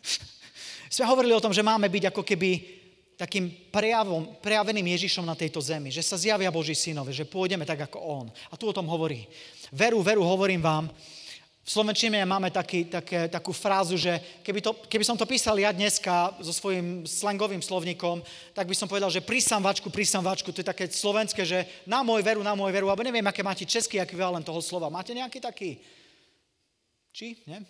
[0.93, 2.49] Sme hovorili o tom, že máme byť ako keby
[3.15, 7.87] takým prejavom, prejaveným Ježišom na tejto zemi, že sa zjavia Boží synové, že pôjdeme tak
[7.87, 8.27] ako On.
[8.51, 9.23] A tu o tom hovorí.
[9.71, 10.91] Veru, veru, hovorím vám,
[11.65, 15.73] v Slovenčine máme taký, také, takú frázu, že keby, to, keby som to písal ja
[15.73, 18.21] dneska so svojím slangovým slovníkom,
[18.53, 22.05] tak by som povedal, že prísam vačku, prísam vačku, to je také slovenské, že na
[22.05, 24.93] môj veru, na môj veru, alebo neviem, aké máte český ekvivalent toho slova.
[24.93, 25.81] Máte nejaký taký?
[27.09, 27.41] Či?
[27.49, 27.65] Nie?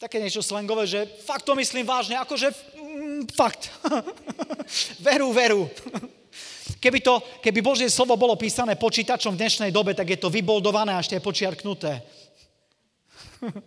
[0.00, 3.68] Také niečo slangové, že fakt to myslím vážne, akože mm, fakt.
[5.06, 5.68] veru, veru.
[6.80, 10.96] Keby, to, keby Božie slovo bolo písané počítačom v dnešnej dobe, tak je to vyboldované
[10.96, 12.00] a ešte je počiarknuté.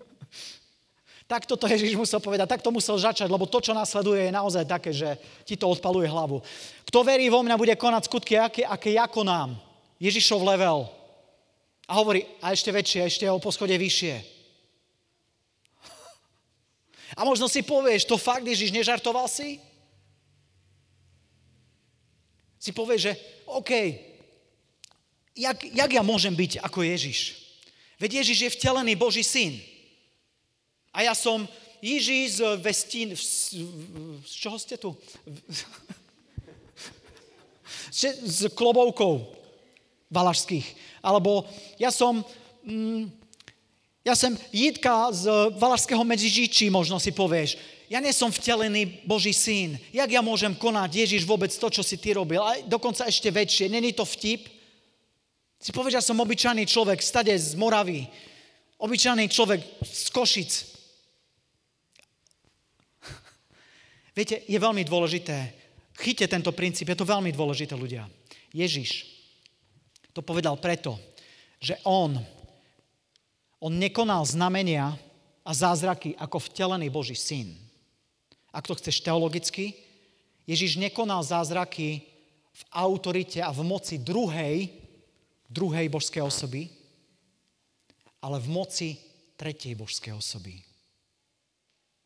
[1.30, 4.66] tak toto Ježiš musel povedať, tak to musel začať, lebo to, čo nasleduje, je naozaj
[4.66, 5.14] také, že
[5.46, 6.42] ti to odpaluje hlavu.
[6.90, 9.54] Kto verí vo mňa, bude konať skutky, aké, aké ja konám.
[10.02, 10.90] Ježišov level.
[11.86, 14.33] A hovorí, a ešte väčšie, ešte o poschode vyššie.
[17.14, 19.62] A možno si povieš, to fakt Ježiš nežartoval si?
[22.64, 23.12] si povie, že
[23.52, 23.72] OK,
[25.36, 27.44] jak, jak ja môžem byť ako Ježiš?
[28.00, 29.60] Veď Ježiš je vtelený Boží syn.
[30.96, 31.44] A ja som
[31.84, 33.12] Ježiš Vestín...
[33.20, 34.96] Z čoho ste tu?
[37.92, 39.28] Z klobovkov
[40.08, 40.64] valašských.
[41.04, 41.44] Alebo
[41.76, 42.24] ja som...
[42.64, 43.12] Mm,
[44.04, 47.56] ja som Jitka z Valašského Medzižíči, možno si povieš
[47.94, 49.78] ja nie som vtelený Boží syn.
[49.94, 52.42] Jak ja môžem konať Ježiš vôbec to, čo si ty robil?
[52.42, 53.70] A dokonca ešte väčšie.
[53.70, 54.50] Není to vtip?
[55.62, 58.10] Si povieš, ja som obyčajný človek, stade z Moravy.
[58.82, 60.52] Obyčajný človek z Košic.
[64.18, 65.54] Viete, je veľmi dôležité.
[65.94, 68.10] Chyťte tento princíp, je to veľmi dôležité, ľudia.
[68.50, 69.06] Ježiš
[70.18, 70.98] to povedal preto,
[71.62, 72.18] že on,
[73.64, 75.00] on nekonal znamenia
[75.48, 77.64] a zázraky ako vtelený Boží syn
[78.54, 79.74] ak to chceš teologicky,
[80.46, 82.06] Ježiš nekonal zázraky
[82.54, 84.70] v autorite a v moci druhej,
[85.50, 86.70] druhej božskej osoby,
[88.22, 88.90] ale v moci
[89.34, 90.62] tretej božskej osoby.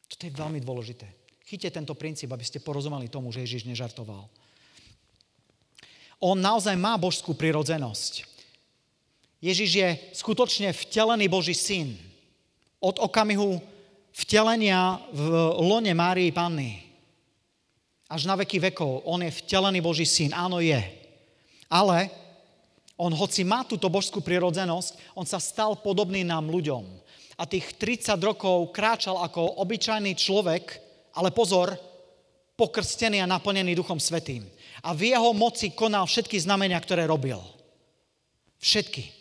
[0.08, 1.04] Toto je veľmi dôležité.
[1.44, 4.32] Chyťte tento princíp, aby ste porozumeli tomu, že Ježiš nežartoval.
[6.24, 8.37] On naozaj má božskú prirodzenosť.
[9.38, 11.94] Ježiš je skutočne vtelený Boží syn.
[12.82, 13.62] Od okamihu
[14.18, 16.82] vtelenia v lone Márii Panny.
[18.10, 19.06] Až na veky vekov.
[19.06, 20.34] On je vtelený Boží syn.
[20.34, 20.80] Áno, je.
[21.70, 22.10] Ale
[22.98, 26.82] on, hoci má túto božskú prirodzenosť, on sa stal podobný nám ľuďom.
[27.38, 30.82] A tých 30 rokov kráčal ako obyčajný človek,
[31.14, 31.78] ale pozor,
[32.58, 34.50] pokrstený a naplnený Duchom Svetým.
[34.82, 37.38] A v jeho moci konal všetky znamenia, ktoré robil.
[38.58, 39.17] Všetky.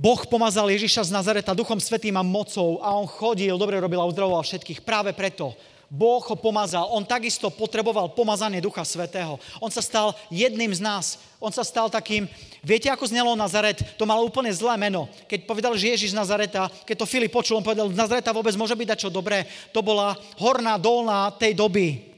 [0.00, 4.08] Boh pomazal Ježiša z Nazareta Duchom Svetým a mocou a on chodil, dobre robil a
[4.08, 4.80] uzdravoval všetkých.
[4.80, 5.52] Práve preto
[5.92, 6.88] Boh ho pomazal.
[6.88, 9.36] On takisto potreboval pomazanie Ducha Svetého.
[9.60, 11.20] On sa stal jedným z nás.
[11.36, 12.24] On sa stal takým...
[12.64, 13.76] Viete, ako znelo Nazaret?
[14.00, 15.04] To malo úplne zlé meno.
[15.28, 18.72] Keď povedal, že Ježiš Nazareta, keď to Filip počul, on povedal, z Nazareta vôbec môže
[18.72, 19.44] byť čo dobré.
[19.76, 22.08] To bola horná, dolná tej doby.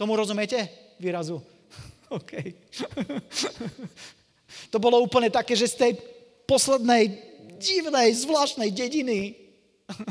[0.00, 0.72] Tomu rozumiete?
[0.96, 1.44] Výrazu.
[2.16, 2.32] OK.
[4.72, 6.15] to bolo úplne také, že z tej
[6.46, 7.12] poslednej
[7.58, 9.34] divnej, zvláštnej dediny.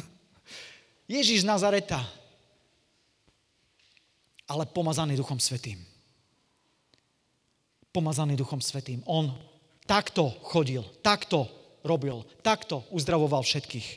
[1.16, 2.04] Ježiš Nazareta.
[4.46, 5.82] Ale pomazaný Duchom Svetým.
[7.90, 9.02] Pomazaný Duchom Svetým.
[9.10, 9.34] On
[9.90, 11.50] takto chodil, takto
[11.82, 13.88] robil, takto uzdravoval všetkých.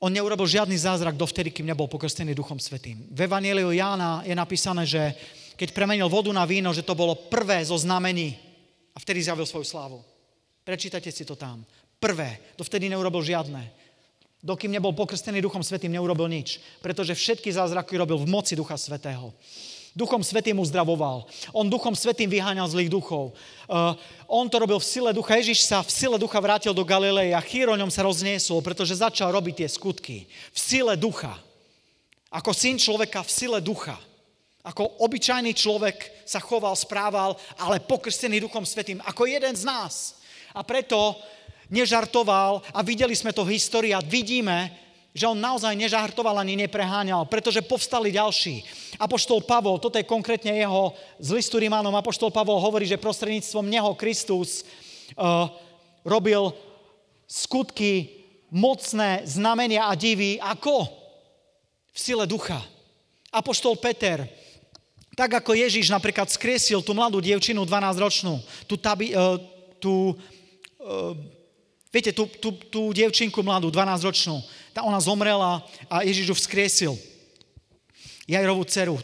[0.00, 3.04] On neurobil žiadny zázrak dovtedy, kým nebol pokrstený Duchom Svetým.
[3.12, 5.12] V Evangeliu Jána je napísané, že
[5.60, 8.32] keď premenil vodu na víno, že to bolo prvé zo znamení
[8.96, 10.00] a vtedy zjavil svoju slávu.
[10.70, 11.66] Prečítajte si to tam.
[11.98, 12.38] Prvé.
[12.54, 13.58] Dovtedy neurobil žiadne.
[14.38, 16.62] Dokým nebol pokrstený Duchom Svetým, neurobil nič.
[16.78, 19.34] Pretože všetky zázraky robil v moci Ducha Svetého.
[19.98, 21.26] Duchom Svetým uzdravoval.
[21.50, 23.34] On Duchom Svetým vyháňal zlých duchov.
[23.66, 23.98] Uh,
[24.30, 25.42] on to robil v sile ducha.
[25.42, 29.02] Ježiš sa v sile ducha vrátil do Galilei a chýr o ňom sa rozniesol, pretože
[29.02, 30.30] začal robiť tie skutky.
[30.54, 31.34] V sile ducha.
[32.30, 33.98] Ako syn človeka v sile ducha.
[34.62, 39.02] Ako obyčajný človek sa choval, správal, ale pokrstený Duchom Svetým.
[39.02, 40.19] Ako jeden z nás.
[40.54, 41.16] A preto
[41.70, 44.70] nežartoval a videli sme to v histórii a vidíme,
[45.10, 48.62] že on naozaj nežartoval ani nepreháňal, pretože povstali ďalší.
[48.98, 53.90] Apoštol Pavol, toto je konkrétne jeho z listu Rimánom, Apoštol Pavol hovorí, že prostredníctvom neho
[53.98, 54.62] Kristus
[55.18, 55.50] uh,
[56.06, 56.54] robil
[57.26, 58.22] skutky
[58.54, 60.38] mocné znamenia a divy.
[60.38, 60.86] Ako?
[61.90, 62.62] V sile ducha.
[63.34, 64.26] Apoštol Peter,
[65.14, 69.38] tak ako Ježíš napríklad skriesil tú mladú dievčinu 12-ročnú, tú, tabi, uh,
[69.82, 70.14] tú
[71.90, 76.92] viete, tú, tú, tú dievčinku mladú, 12-ročnú, tá ona zomrela a Ježiš ju vzkriesil.
[78.30, 78.96] Jajrovú dceru.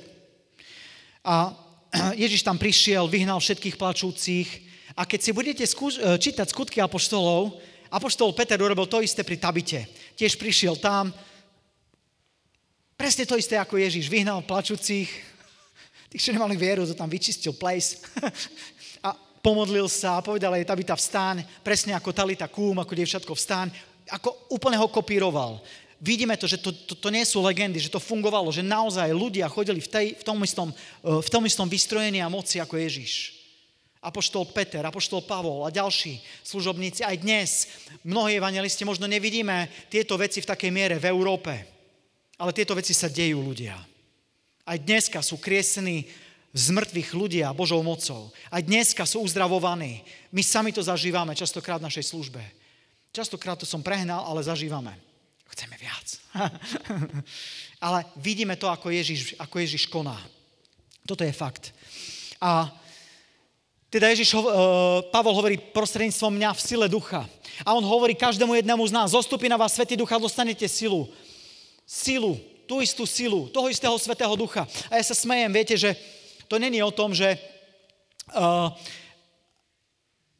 [1.26, 1.50] A
[2.22, 4.48] Ježiš tam prišiel, vyhnal všetkých plačúcich
[4.94, 7.58] a keď si budete skúš- e, čítať skutky apoštolov,
[7.90, 9.90] apoštol Peter urobil to isté pri Tabite.
[10.14, 11.10] Tiež prišiel tam,
[12.94, 15.10] presne to isté ako Ježiš, vyhnal plačúcich,
[16.14, 17.98] tých, čo nemali vieru, to tam vyčistil place
[19.06, 23.94] a pomodlil sa a povedal jej Tabita vstáň, presne ako Talita Kúm, ako dievčatko vstáň
[24.10, 25.58] ako úplne ho kopíroval.
[25.98, 29.48] Vidíme to, že to, to, to nie sú legendy, že to fungovalo, že naozaj ľudia
[29.48, 33.34] chodili v, tej, v, tom, istom, eh, v tom istom vystrojení a moci ako Ježiš.
[33.98, 37.02] Apoštol Peter, Apoštol Pavol a ďalší služobníci.
[37.02, 37.66] Aj dnes
[38.06, 41.50] mnohí evangelisti možno nevidíme tieto veci v takej miere v Európe,
[42.38, 43.74] ale tieto veci sa dejú ľudia.
[44.62, 46.06] Aj dneska sú kriesení
[46.56, 48.32] z mŕtvych ľudia Božou mocou.
[48.48, 50.00] Aj dneska sú uzdravovaní.
[50.32, 52.40] My sami to zažívame častokrát v našej službe.
[53.12, 54.96] Častokrát to som prehnal, ale zažívame.
[55.52, 56.16] Chceme viac.
[57.86, 60.16] ale vidíme to, ako Ježiš, ako Ježiš koná.
[61.04, 61.76] Toto je fakt.
[62.40, 62.72] A
[63.92, 64.48] teda Ježiš, uh,
[65.12, 67.28] Pavol hovorí prostredníctvom mňa v sile ducha.
[67.68, 71.08] A on hovorí každému jednému z nás, zostupí na vás Svetý ducha, dostanete silu.
[71.84, 74.64] Silu, tú istú silu, toho istého Svetého ducha.
[74.88, 76.15] A ja sa smejem, viete, že
[76.48, 77.38] to není o tom, že,
[78.34, 78.70] uh,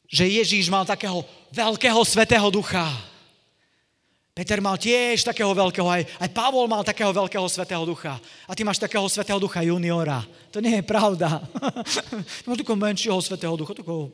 [0.07, 2.87] že Ježíš mal takého veľkého svetého ducha.
[4.37, 8.21] Peter mal tiež takého veľkého, aj, aj Pavol mal takého veľkého svetého ducha.
[8.45, 10.21] A ty máš takého svetého ducha juniora.
[10.53, 11.41] To nie je pravda.
[12.45, 13.73] ty máš takého menšieho svetého ducha.
[13.73, 14.13] Takého...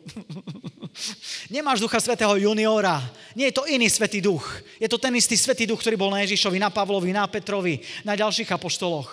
[1.55, 3.03] Nemáš ducha svetého juniora.
[3.35, 4.63] Nie je to iný svetý duch.
[4.79, 8.15] Je to ten istý svetý duch, ktorý bol na Ježišovi, na Pavlovi, na Petrovi, na
[8.15, 9.11] ďalších apoštoloch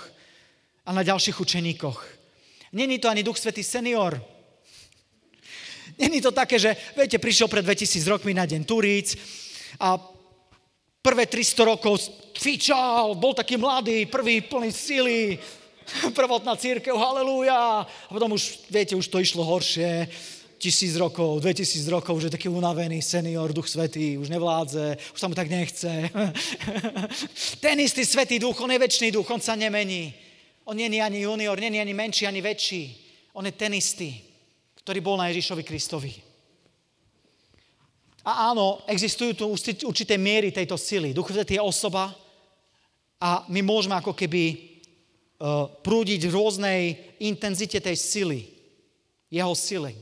[0.86, 2.19] a na ďalších učeníkoch.
[2.72, 4.22] Není to ani duch svetý senior,
[6.00, 9.20] Není to také, že, viete, prišiel pred 2000 rokmi na deň Turíc
[9.84, 10.00] a
[11.04, 12.00] prvé 300 rokov
[12.40, 15.36] fičal, bol taký mladý, prvý plný sily,
[16.18, 17.84] prvotná církev, halleluja.
[17.84, 20.08] A potom už, viete, už to išlo horšie,
[20.56, 25.20] tisíc rokov, dve tisíc rokov, už je taký unavený senior, duch svetý, už nevládze, už
[25.20, 25.88] sa mu tak nechce.
[27.64, 30.29] Ten istý svetý duch, on je väčší duch, on sa nemení.
[30.70, 32.84] On nie je ani junior, nie je ani menší, ani väčší.
[33.34, 34.30] On je ten istý
[34.90, 36.18] ktorý bol na Ježišovi Kristovi.
[38.26, 39.46] A áno, existujú tu
[39.86, 41.14] určité miery tejto sily.
[41.14, 42.10] Duch Svetý je osoba
[43.22, 46.82] a my môžeme ako keby uh, prúdiť v rôznej
[47.22, 48.40] intenzite tej sily,
[49.30, 49.94] jeho sily.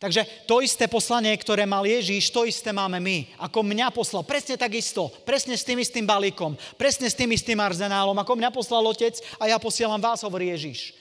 [0.00, 3.36] Takže to isté poslanie, ktoré mal Ježíš, to isté máme my.
[3.36, 8.16] Ako mňa poslal, presne takisto, presne s tým istým balíkom, presne s tým istým arzenálom,
[8.16, 10.96] ako mňa poslal Otec a ja posielam vás, hovorí Ježíš.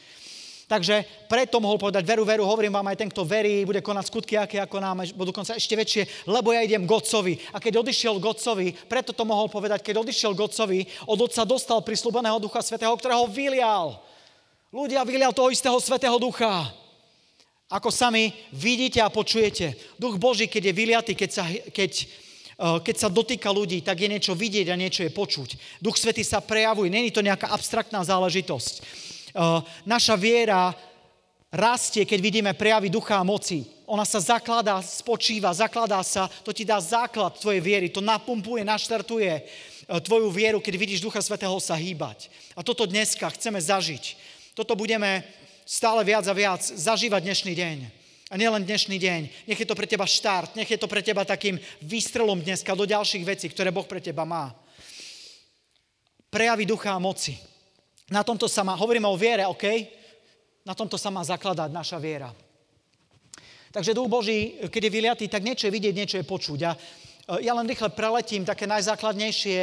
[0.68, 4.36] Takže preto mohol povedať, veru, veru, hovorím vám aj ten, kto verí, bude konať skutky,
[4.36, 7.40] aké ako nám, budú dokonca ešte väčšie, lebo ja idem Godcovi.
[7.56, 12.38] A keď odišiel Godcovi, preto to mohol povedať, keď odišiel Godcovi, od Otca dostal prislúbeného
[12.38, 13.98] Ducha Svetého, ktorého vylial.
[14.76, 16.68] Ľudia vylial toho istého Svetého Ducha.
[17.70, 19.78] Ako sami vidíte a počujete.
[20.02, 24.10] Duch Boží, keď je vyliatý, keď sa, keď, eh, keď sa dotýka ľudí, tak je
[24.10, 25.78] niečo vidieť a niečo je počuť.
[25.78, 28.74] Duch Svetý sa prejavuje, není to nejaká abstraktná záležitosť.
[28.82, 30.74] Eh, naša viera
[31.54, 33.62] rastie, keď vidíme prejavy ducha a moci.
[33.86, 39.30] Ona sa zakladá, spočíva, zakladá sa, to ti dá základ tvojej viery, to napumpuje, naštartuje
[39.30, 39.46] eh,
[40.02, 42.34] tvoju vieru, keď vidíš Ducha Svetého sa hýbať.
[42.58, 44.18] A toto dneska chceme zažiť.
[44.58, 45.22] Toto budeme
[45.70, 47.78] stále viac a viac zažívať dnešný deň.
[48.34, 49.22] A nielen dnešný deň.
[49.46, 52.90] Nech je to pre teba štart, nech je to pre teba takým výstrelom dneska do
[52.90, 54.50] ďalších vecí, ktoré Boh pre teba má.
[56.34, 57.38] Prejavy ducha a moci.
[58.10, 59.66] Na tomto sa má, hovoríme o viere, OK?
[60.66, 62.34] Na tomto sa má zakladať naša viera.
[63.70, 66.60] Takže duch Boží, keď je vyliatý, tak niečo je vidieť, niečo je počuť.
[66.66, 66.78] A e,
[67.46, 69.58] ja len rýchle preletím také najzákladnejšie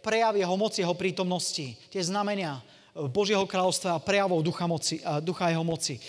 [0.00, 1.76] prejavy jeho moci, jeho prítomnosti.
[1.92, 5.96] Tie znamenia Božieho kráľovstva a prejavov ducha, moci, ducha jeho moci.
[5.96, 6.00] E,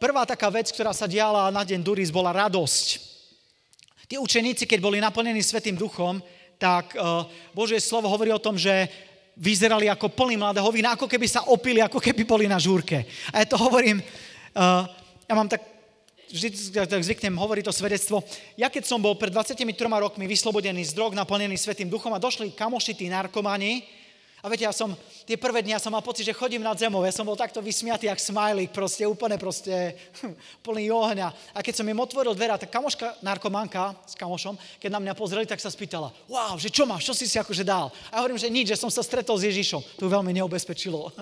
[0.00, 3.14] prvá taká vec, ktorá sa diala na deň Duris, bola radosť.
[4.08, 6.20] Tí učeníci, keď boli naplnení Svetým duchom,
[6.60, 7.24] tak uh,
[7.56, 8.86] Božie slovo hovorí o tom, že
[9.34, 13.08] vyzerali ako plný mladého vína, ako keby sa opili, ako keby boli na žúrke.
[13.34, 14.86] A ja to hovorím, uh,
[15.24, 15.64] ja mám tak,
[16.30, 16.48] vždy
[16.84, 18.22] tak zvyknem hovoriť to svedectvo.
[18.54, 22.52] Ja keď som bol pred 23 rokmi vyslobodený z drog, naplnený Svetým duchom a došli
[22.54, 23.82] kamošití narkomani,
[24.44, 24.92] a viete, ja som,
[25.24, 27.00] tie prvé dni ja som mal pocit, že chodím nad zemou.
[27.00, 29.96] Ja som bol takto vysmiatý, jak smajlik, proste úplne proste
[30.64, 31.56] plný ohňa.
[31.56, 35.48] A keď som im otvoril dvera, tak kamoška, narkomanka s kamošom, keď na mňa pozreli,
[35.48, 37.88] tak sa spýtala, wow, že čo máš, čo si si akože dal?
[38.12, 39.80] A ja hovorím, že nič, že som sa stretol s Ježišom.
[40.04, 41.08] To veľmi neobezpečilo.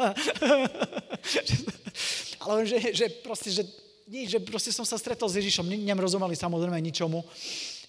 [2.42, 3.62] Ale hovorím, že, že proste, že
[4.10, 5.70] nič, že proste som sa stretol s Ježišom.
[5.70, 7.22] Nerozumeli samozrejme ničomu.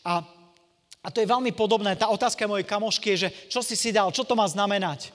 [0.05, 0.21] A
[1.03, 1.99] a to je veľmi podobné.
[1.99, 5.11] Tá otázka mojej kamošky je, že čo si si dal, čo to má znamenať?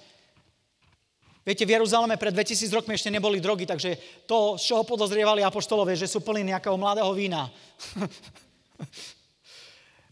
[1.48, 3.96] Viete, v Jeruzaleme pred 2000 rokmi ešte neboli drogy, takže
[4.28, 7.48] to, z čoho podozrievali apoštolové, že sú plní nejakého mladého vína.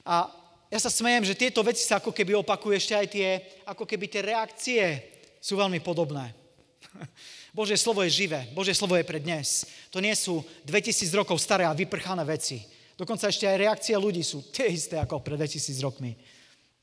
[0.01, 0.33] A
[0.73, 3.29] ja sa smejem, že tieto veci sa ako keby opakujú ešte aj tie,
[3.69, 4.81] ako keby tie reakcie
[5.37, 6.33] sú veľmi podobné.
[7.59, 9.69] Božie slovo je živé, Božie slovo je pre dnes.
[9.93, 12.65] To nie sú 2000 rokov staré a vyprchané veci.
[12.97, 16.17] Dokonca ešte aj reakcie ľudí sú tie isté ako pred 2000 rokmi.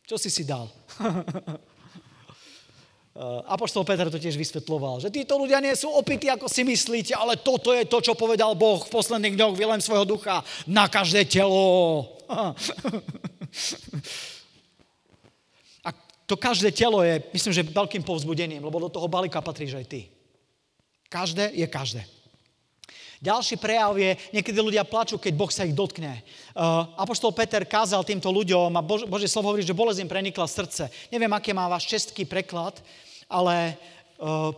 [0.06, 0.70] Čo si si dal?
[3.14, 7.14] Eh, Apoštol Peter to tiež vysvetloval, že títo ľudia nie sú opití, ako si myslíte,
[7.14, 11.30] ale toto je to, čo povedal Boh v posledných dňoch, vylem svojho ducha na každé
[11.30, 12.10] telo.
[15.86, 15.94] A
[16.26, 20.10] to každé telo je, myslím, že veľkým povzbudením, lebo do toho balíka patríš aj ty.
[21.06, 22.02] Každé je každé.
[23.24, 26.20] Ďalší prejav je, niekedy ľudia plačú, keď Boh sa ich dotkne.
[26.52, 30.44] Uh, Apoštol Peter kázal týmto ľuďom a Bož, Bože slovo hovorí, že bolesť im prenikla
[30.44, 30.92] srdce.
[31.08, 32.84] Neviem, aké má váš český preklad,
[33.30, 33.78] ale
[34.20, 34.52] uh,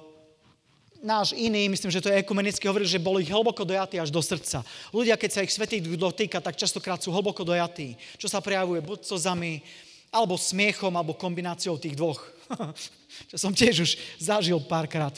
[1.05, 4.65] náš iný, myslím, že to je ekumenicky, hovorí, že boli hlboko dojatí až do srdca.
[4.89, 7.93] Ľudia, keď sa ich svetý dotýka, tak častokrát sú hlboko dojatí.
[8.17, 9.61] Čo sa prejavuje buď zami,
[10.09, 12.23] alebo smiechom, alebo kombináciou tých dvoch.
[13.29, 15.13] Čo som tiež už zažil párkrát.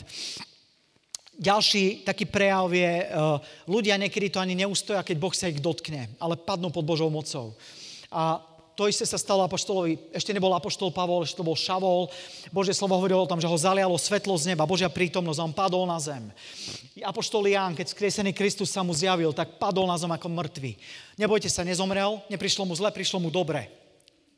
[1.38, 3.38] Ďalší taký prejav je, uh,
[3.70, 7.54] ľudia niekedy to ani neustoja, keď Boh sa ich dotkne, ale padnú pod Božou mocou.
[8.10, 8.42] A
[8.78, 12.06] to isté sa stalo apoštolovi, ešte nebol apoštol Pavol, ešte to bol Šavol.
[12.54, 15.50] Božie slovo hovorilo o tom, že ho zalialo svetlo z neba, Božia prítomnosť a on
[15.50, 16.30] padol na zem.
[17.02, 20.78] Apoštol Ján, keď skriesený Kristus sa mu zjavil, tak padol na zem ako mŕtvy.
[21.18, 23.66] Nebojte sa, nezomrel, neprišlo mu zle, prišlo mu dobre.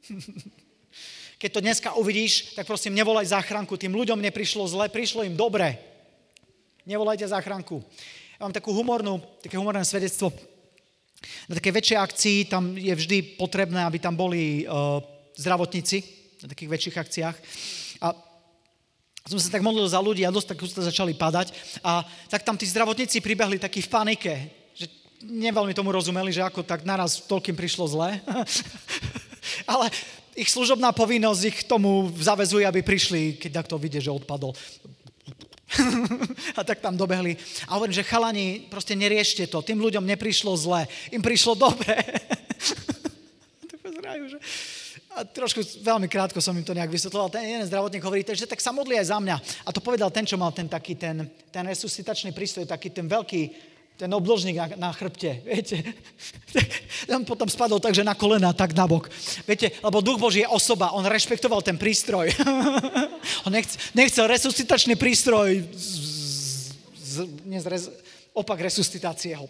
[1.40, 3.76] keď to dneska uvidíš, tak prosím, nevolaj záchranku.
[3.76, 5.76] Tým ľuďom neprišlo zle, prišlo im dobre.
[6.88, 7.84] Nevolajte záchranku.
[8.40, 10.32] Ja mám takú humornú, také humorné svedectvo.
[11.48, 15.04] Na také väčšej akcii tam je vždy potrebné, aby tam boli uh,
[15.36, 16.00] zdravotníci
[16.44, 17.36] na takých väčších akciách.
[18.00, 18.16] A
[19.28, 21.52] som sa tak modlil za ľudí a dosť tak začali padať.
[21.84, 22.00] A
[22.32, 24.32] tak tam tí zdravotníci pribehli takí v panike,
[24.72, 24.88] že
[25.20, 28.16] neveľmi tomu rozumeli, že ako tak naraz toľkým prišlo zle.
[29.70, 29.92] Ale
[30.32, 34.56] ich služobná povinnosť ich tomu zavezuje, aby prišli, keď takto vidie, že odpadol.
[36.58, 37.36] a tak tam dobehli.
[37.70, 39.62] A hovorím, že chalani, proste neriešte to.
[39.62, 40.86] Tým ľuďom neprišlo zle.
[41.14, 41.94] Im prišlo dobre.
[45.10, 47.30] A trošku veľmi krátko som im to nejak vysvetloval.
[47.30, 49.36] Ten jeden zdravotník hovorí, že tak sa modli aj za mňa.
[49.66, 53.42] A to povedal ten, čo mal ten taký, ten, ten resuscitačný prístroj, taký ten veľký
[54.00, 55.84] ten obložník na, na chrbte, viete.
[57.12, 59.12] on potom spadol tak, že na kolena, tak na bok.
[59.44, 62.32] Viete, lebo Duch Boží je osoba, on rešpektoval ten prístroj.
[63.44, 65.86] on nechcel, nechcel resuscitačný prístroj, z,
[66.96, 67.14] z,
[67.60, 67.92] z,
[68.32, 69.36] opak resuscitácie.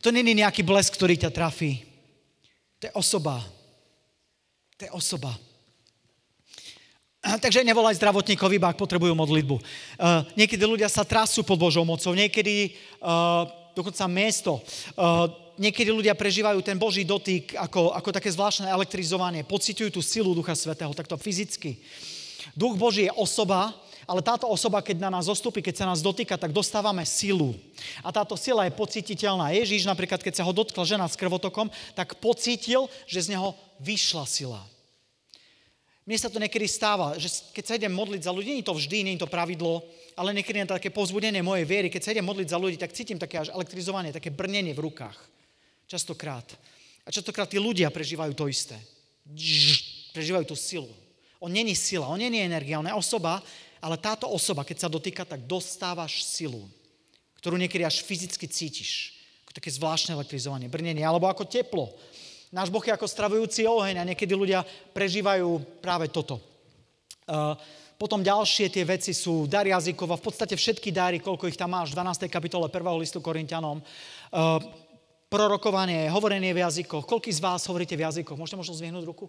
[0.00, 1.84] to není nejaký blesk, ktorý ťa trafí.
[2.80, 3.44] To je osoba.
[4.80, 5.36] To je osoba.
[7.44, 9.56] Takže nevolaj zdravotníkov iba, ak potrebujú modlitbu.
[9.56, 14.60] Uh, niekedy ľudia sa trasú pod Božou mocou, niekedy uh, dokonca miesto.
[14.94, 20.36] Uh, niekedy ľudia prežívajú ten Boží dotyk ako, ako také zvláštne elektrizovanie, pociťujú tú silu
[20.36, 21.80] Ducha Svetého, takto fyzicky.
[22.52, 23.72] Duch Boží je osoba,
[24.04, 27.56] ale táto osoba, keď na nás zostupí, keď sa nás dotýka, tak dostávame silu.
[28.04, 29.56] A táto sila je pocititeľná.
[29.56, 34.28] Ježíš napríklad, keď sa ho dotkla žena s krvotokom, tak pocítil, že z neho vyšla
[34.28, 34.73] sila.
[36.04, 38.76] Mne sa to niekedy stáva, že keď sa idem modliť za ľudí, nie je to
[38.76, 39.80] vždy, nie je to pravidlo,
[40.20, 42.92] ale niekedy je to také povzbudenie mojej viery, keď sa idem modliť za ľudí, tak
[42.92, 45.16] cítim také až elektrizovanie, také brnenie v rukách.
[45.88, 46.44] Častokrát.
[47.04, 48.76] A častokrát tí ľudia prežívajú to isté.
[50.12, 50.92] Prežívajú tú silu.
[51.40, 53.40] On není sila, on není energia, on je osoba,
[53.80, 56.64] ale táto osoba, keď sa dotýka, tak dostávaš silu,
[57.40, 59.20] ktorú niekedy až fyzicky cítiš.
[59.44, 61.92] Ako také zvláštne elektrizovanie, brnenie, alebo ako teplo.
[62.54, 64.62] Náš Boh je ako stravujúci oheň a niekedy ľudia
[64.94, 66.38] prežívajú práve toto.
[67.98, 71.74] Potom ďalšie tie veci sú dar jazykov a v podstate všetky dary, koľko ich tam
[71.74, 72.30] máš, v 12.
[72.30, 72.78] kapitole 1.
[73.02, 73.82] listu Korintianom.
[75.26, 77.10] Prorokovanie, hovorenie v jazykoch.
[77.10, 78.38] Koľký z vás hovoríte v jazykoch?
[78.38, 79.26] Môžete možno zvihnúť ruku?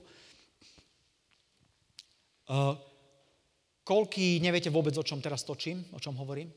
[3.82, 6.54] Koľký neviete vôbec, o čom teraz točím, o čom hovorím?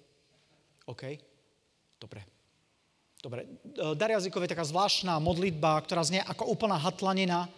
[0.85, 1.17] OK,
[1.97, 2.38] dobre.
[3.19, 7.51] Dobre, e, dar jazykov je taká zvláštna modlitba, ktorá znie ako úplná hatlanina,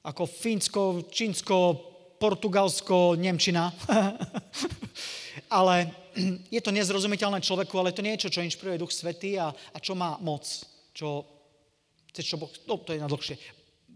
[0.00, 1.56] ako fínsko, čínsko,
[2.16, 3.68] portugalsko, nemčina.
[5.58, 5.92] ale
[6.48, 10.16] je to nezrozumiteľné človeku, ale to niečo, čo inšpiruje Duch Svetý a, a čo má
[10.24, 10.48] moc.
[10.96, 11.26] Čo,
[12.16, 13.36] čo boh, no, to je na dlhšie.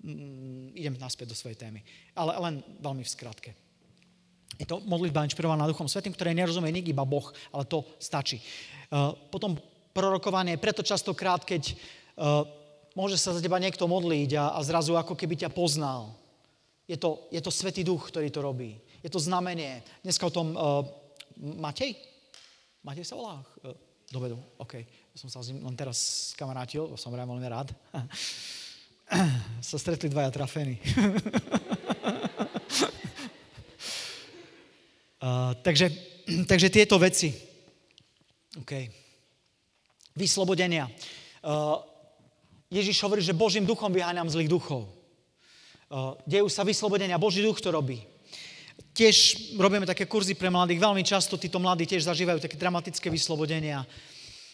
[0.05, 1.81] Mm, idem naspäť do svojej témy.
[2.13, 3.51] Ale len veľmi v skratke.
[4.59, 8.43] Je to modlitba inšpirovaná Duchom Svetým, ktoré nerozumie nik iba Boh, ale to stačí.
[8.91, 9.55] Uh, potom
[9.99, 10.55] prorokovanie.
[10.63, 11.75] Preto častokrát, keď
[12.15, 12.47] uh,
[12.95, 16.15] môže sa za teba niekto modliť a, a zrazu ako keby ťa poznal.
[16.87, 18.79] Je to, je to Svetý Duch, ktorý to robí.
[19.03, 19.83] Je to znamenie.
[20.07, 20.87] Dneska o tom uh,
[21.35, 21.99] Matej?
[22.87, 23.43] Matej sa volá?
[23.67, 23.75] Uh,
[24.15, 24.87] dovedu, OK.
[24.87, 27.75] Ja som sa len teraz kamarátil, som veľmi rád.
[29.67, 30.79] sa stretli dvaja trafení.
[35.27, 35.91] uh, takže,
[36.47, 37.35] takže tieto veci.
[38.63, 39.08] OK
[40.19, 40.91] vyslobodenia.
[41.41, 41.79] Uh,
[42.67, 44.91] Ježiš hovorí, že Božím duchom vyháňam zlých duchov.
[45.89, 48.03] Uh, dejú sa vyslobodenia, Boží duch to robí.
[48.93, 53.87] Tiež robíme také kurzy pre mladých, veľmi často títo mladí tiež zažívajú také dramatické vyslobodenia.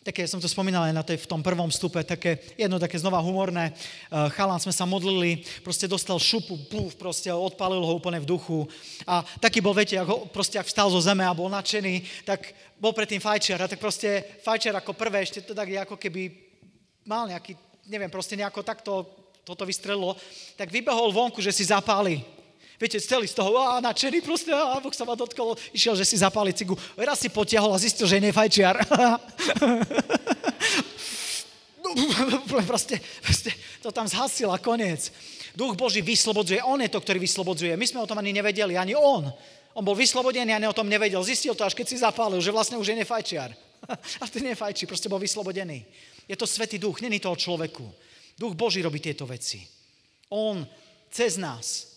[0.05, 3.25] Také, som to spomínal aj na tej, v tom prvom stupe, také jedno také znova
[3.25, 3.73] humorné.
[4.13, 8.69] Uh, chalán sme sa modlili, proste dostal šupu, puf, proste odpalil ho úplne v duchu.
[9.09, 12.93] A taký bol, viete, ako, proste ak vstal zo zeme a bol nadšený, tak bol
[12.93, 13.65] predtým fajčiar.
[13.65, 16.29] A tak proste fajčiar ako prvé ešte to tak ako keby
[17.09, 17.57] mal nejaký,
[17.89, 19.09] neviem, proste nejako takto
[19.41, 20.17] toto vystrelilo,
[20.57, 22.21] tak vybehol vonku, že si zapáli.
[22.75, 26.19] Viete, celý z toho, a nadšený proste, a Boh sa ma dotkol, išiel, že si
[26.19, 26.75] zapáli cigu.
[26.99, 28.75] Raz si potiahol a zistil, že je nefajčiar.
[32.67, 35.15] proste, proste to tam zhasil a koniec.
[35.55, 37.79] Duch Boží vyslobodzuje, On je to, ktorý vyslobodzuje.
[37.79, 39.31] My sme o tom ani nevedeli, ani On.
[39.75, 41.23] On bol vyslobodený a o tom nevedel.
[41.23, 43.55] Zistil to, až keď si zapálil, že vlastne už je nefajčiar.
[44.23, 45.85] A ty nefajčí, proste bol vyslobodený.
[46.27, 47.85] Je to Svetý Duch, není to o človeku.
[48.39, 49.63] Duch Boží robí tieto veci.
[50.35, 50.67] On
[51.11, 51.94] cez nás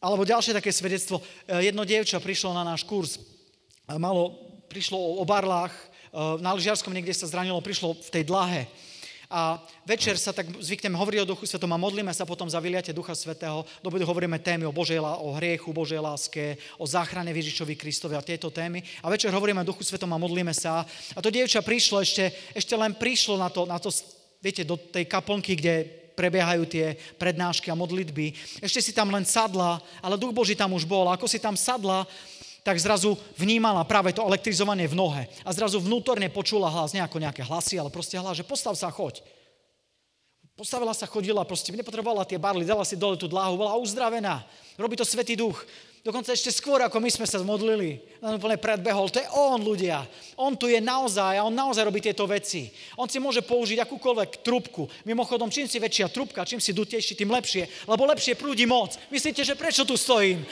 [0.00, 1.20] alebo ďalšie také svedectvo.
[1.20, 3.20] E, jedno dievča prišlo na náš kurz,
[4.00, 4.32] malo,
[4.72, 5.84] prišlo o barlách, e,
[6.40, 8.64] na lyžiarskom niekde sa zranilo, prišlo v tej dlahe.
[9.30, 12.90] A večer sa tak zvykneme hovoriť o Duchu Svetom a modlíme sa potom za vyliate
[12.90, 13.62] Ducha Svetého.
[13.78, 18.50] Dobudu hovoríme témy o, Božej, o hriechu, Božej láske, o záchrane Ježišovi Kristovi a tieto
[18.50, 18.82] témy.
[18.98, 20.82] A večer hovoríme o Duchu Svetom a modlíme sa.
[21.14, 23.94] A to dievča prišlo ešte, ešte len prišlo na to, na to,
[24.42, 28.36] viete, do tej kaplnky, kde prebiehajú tie prednášky a modlitby.
[28.60, 31.08] Ešte si tam len sadla, ale Duch Boží tam už bol.
[31.08, 32.04] Ako si tam sadla,
[32.60, 35.22] tak zrazu vnímala práve to elektrizovanie v nohe.
[35.48, 39.24] A zrazu vnútorne počula hlas, nejako nejaké hlasy, ale proste hlas, že postav sa, choď.
[40.60, 44.44] Postavila sa, chodila, proste nepotrebovala tie barly, dala si dole tú dláhu, bola uzdravená.
[44.76, 45.56] Robí to Svetý Duch.
[46.00, 48.00] Dokonca ešte skôr, ako my sme sa modlili.
[48.24, 49.12] Len úplne predbehol.
[49.12, 50.00] To je on, ľudia.
[50.32, 52.72] On tu je naozaj a on naozaj robí tieto veci.
[52.96, 54.88] On si môže použiť akúkoľvek trubku.
[55.04, 57.68] Mimochodom, čím si väčšia trubka, čím si dutejší, tým lepšie.
[57.84, 58.96] Lebo lepšie prúdi moc.
[59.12, 60.40] Myslíte, že prečo tu stojím?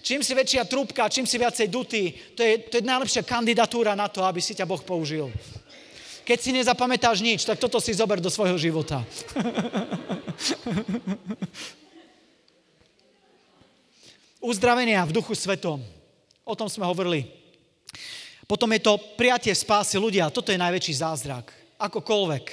[0.00, 4.08] čím si väčšia trubka, čím si viacej dutý, to je, to je najlepšia kandidatúra na
[4.08, 5.28] to, aby si ťa Boh použil.
[6.22, 9.02] Keď si nezapamätáš nič, tak toto si zober do svojho života.
[14.42, 15.82] Uzdravenia v duchu svetom.
[16.42, 17.26] O tom sme hovorili.
[18.46, 20.34] Potom je to prijatie spásy ľudia.
[20.34, 21.54] Toto je najväčší zázrak.
[21.78, 22.44] Akokoľvek.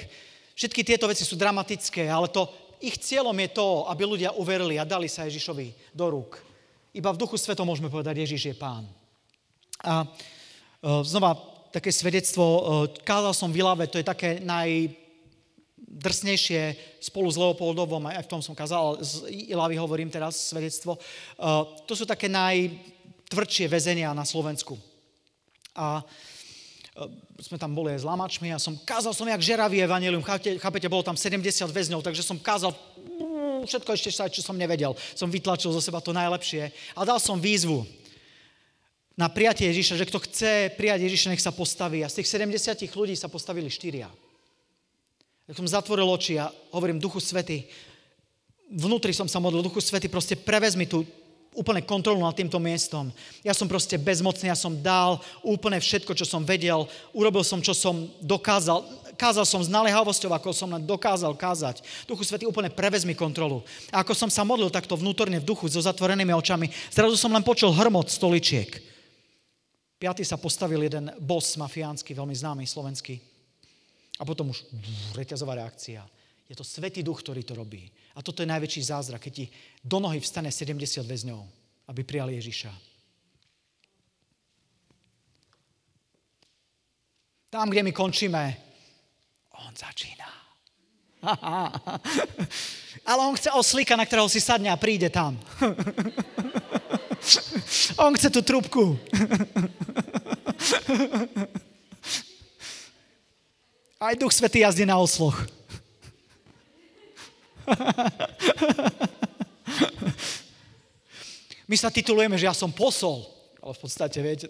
[0.54, 2.46] Všetky tieto veci sú dramatické, ale to,
[2.78, 6.38] ich cieľom je to, aby ľudia uverili a dali sa Ježišovi do rúk.
[6.94, 8.86] Iba v duchu svetom môžeme povedať, Ježiš je pán.
[9.82, 10.06] A e,
[11.06, 12.60] znova také svedectvo, e,
[13.06, 18.54] kázal som v Ilave, to je také najdrsnejšie spolu s Leopoldovom, aj v tom som
[18.58, 19.22] kázal, z
[19.54, 20.98] Ilavy hovorím teraz svedectvo.
[20.98, 21.00] E,
[21.86, 24.78] to sú také najtvrdšie väzenia na Slovensku.
[25.78, 26.02] A
[27.40, 30.90] sme tam boli aj s lamačmi a som kázal som jak žeravý evanelium, chápete, chápete,
[30.90, 31.40] bolo tam 70
[31.70, 34.92] väzňov, takže som kázal mm, všetko ešte čo som nevedel.
[35.16, 37.88] Som vytlačil zo seba to najlepšie a dal som výzvu
[39.20, 42.00] na prijatie Ježiša, že kto chce prijať Ježiša, nech sa postaví.
[42.00, 44.08] A z tých 70 ľudí sa postavili štyria.
[45.44, 47.68] Tak som zatvoril oči a hovorím, Duchu Svety,
[48.72, 51.04] vnútri som sa modlil, Duchu Svety, proste prevezmi tú
[51.52, 53.12] úplne kontrolu nad týmto miestom.
[53.44, 57.74] Ja som proste bezmocný, ja som dal úplne všetko, čo som vedel, urobil som, čo
[57.74, 58.86] som dokázal,
[59.18, 61.84] kázal som s naliehavosťou, ako som len dokázal kázať.
[62.08, 63.66] Duchu Svety, úplne prevezmi kontrolu.
[63.92, 67.44] A ako som sa modlil takto vnútorne v duchu, so zatvorenými očami, zrazu som len
[67.44, 68.89] počul hrmot stoličiek.
[70.00, 73.20] Piatý sa postavil jeden boss mafiánsky, veľmi známy, slovenský.
[74.16, 74.64] A potom už
[75.12, 76.00] reťazová reakcia.
[76.48, 77.84] Je to Svetý duch, ktorý to robí.
[78.16, 79.46] A toto je najväčší zázrak, keď ti
[79.84, 81.44] do nohy vstane 70 väzňov,
[81.92, 82.72] aby prijali Ježiša.
[87.52, 88.42] Tam, kde my končíme,
[89.52, 90.30] on začína.
[93.10, 95.36] Ale on chce oslíka, na ktorého si sadne a príde tam.
[98.02, 98.98] on chce tú trubku.
[104.00, 105.36] Aj Duch Svetý jazdí na osloch.
[111.70, 113.22] My sa titulujeme, že ja som posol.
[113.60, 114.48] Ale v podstate, viete,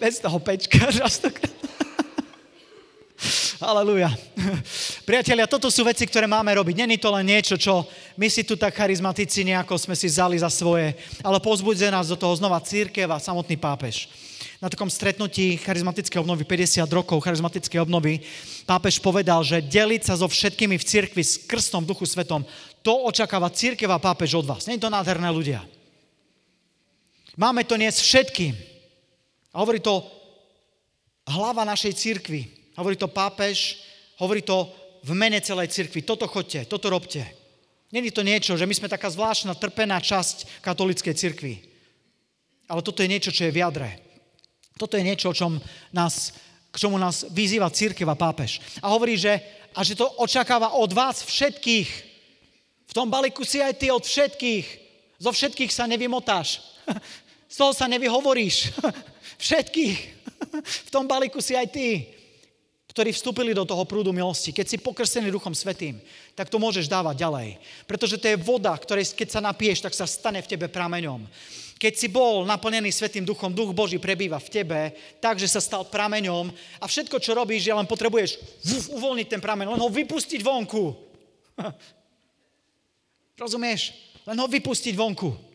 [0.00, 1.52] bez toho pečka, častokrát.
[3.62, 4.10] Aleluja.
[5.06, 6.82] Priatelia, toto sú veci, ktoré máme robiť.
[6.82, 7.86] Není to len niečo, čo
[8.18, 12.18] my si tu tak charizmatici nejako sme si vzali za svoje, ale pozbudzuje nás do
[12.18, 14.10] toho znova církev a samotný pápež.
[14.58, 18.26] Na takom stretnutí charizmatické obnovy, 50 rokov charizmatické obnovy,
[18.66, 22.42] pápež povedal, že deliť sa so všetkými v cirkvi s krstom v duchu svetom,
[22.82, 24.66] to očakáva církev a pápež od vás.
[24.66, 25.62] Je to nádherné ľudia.
[27.38, 28.58] Máme to niesť všetkým.
[29.54, 30.02] A hovorí to
[31.30, 32.61] hlava našej církvy.
[32.76, 33.84] Hovorí to pápež,
[34.16, 34.70] hovorí to
[35.02, 36.06] v mene celej cirkvi.
[36.06, 37.26] Toto chodte, toto robte.
[37.92, 41.54] Není to niečo, že my sme taká zvláštna, trpená časť katolíckej cirkvi.
[42.70, 44.00] Ale toto je niečo, čo je v jadre.
[44.80, 45.60] Toto je niečo, čom
[45.92, 46.32] nás,
[46.72, 48.64] k čomu nás vyzýva církev a pápež.
[48.80, 49.36] A hovorí, že,
[49.76, 51.90] a že to očakáva od vás všetkých.
[52.88, 54.66] V tom balíku si aj ty od všetkých.
[55.20, 56.64] Zo všetkých sa nevymotáš.
[57.52, 58.72] Z toho sa nevyhovoríš.
[59.44, 59.98] Všetkých.
[60.88, 62.08] V tom balíku si aj ty
[62.92, 65.96] ktorí vstúpili do toho prúdu milosti, keď si pokrstený Duchom Svetým,
[66.36, 67.48] tak to môžeš dávať ďalej.
[67.88, 71.24] Pretože to je voda, ktorej keď sa napieš, tak sa stane v tebe prameňom.
[71.80, 74.80] Keď si bol naplnený Svetým Duchom, Duch Boží prebýva v tebe,
[75.18, 78.38] takže sa stal prameňom a všetko, čo robíš, je len potrebuješ
[78.92, 80.84] uvoľniť ten prameň, len ho vypustiť vonku.
[83.42, 83.96] Rozumieš?
[84.28, 85.51] Len ho vypustiť vonku.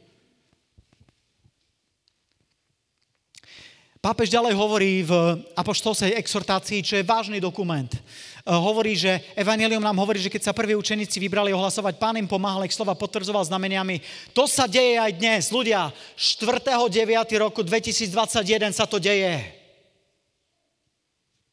[4.07, 5.11] Pápež ďalej hovorí v
[5.51, 7.91] apoštolsej exhortácii, čo je vážny dokument.
[7.91, 7.99] E,
[8.47, 12.63] hovorí, že Evangelium nám hovorí, že keď sa prví učeníci vybrali ohlasovať, pán im pomáhal,
[12.63, 13.99] ich slova potvrdzoval znameniami.
[14.31, 15.51] To sa deje aj dnes.
[15.51, 16.87] Ľudia, 4.9.
[17.35, 19.43] roku 2021 sa to deje.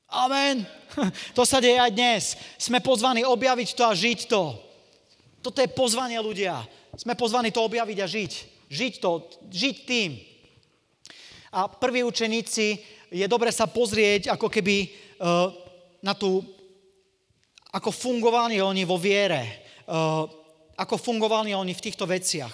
[0.07, 0.63] Amen.
[1.35, 2.39] To sa deje aj dnes.
[2.55, 4.55] Sme pozvaní objaviť to a žiť to.
[5.43, 6.63] Toto je pozvanie ľudia.
[6.95, 8.33] Sme pozvaní to objaviť a žiť.
[8.71, 9.11] Žiť to,
[9.51, 10.34] žiť tým
[11.55, 12.67] a prví učeníci,
[13.15, 14.91] je dobre sa pozrieť ako keby
[15.23, 15.55] uh,
[16.03, 16.43] na tú,
[17.71, 20.27] ako fungovali oni vo viere, uh,
[20.75, 22.51] ako fungovali oni v týchto veciach.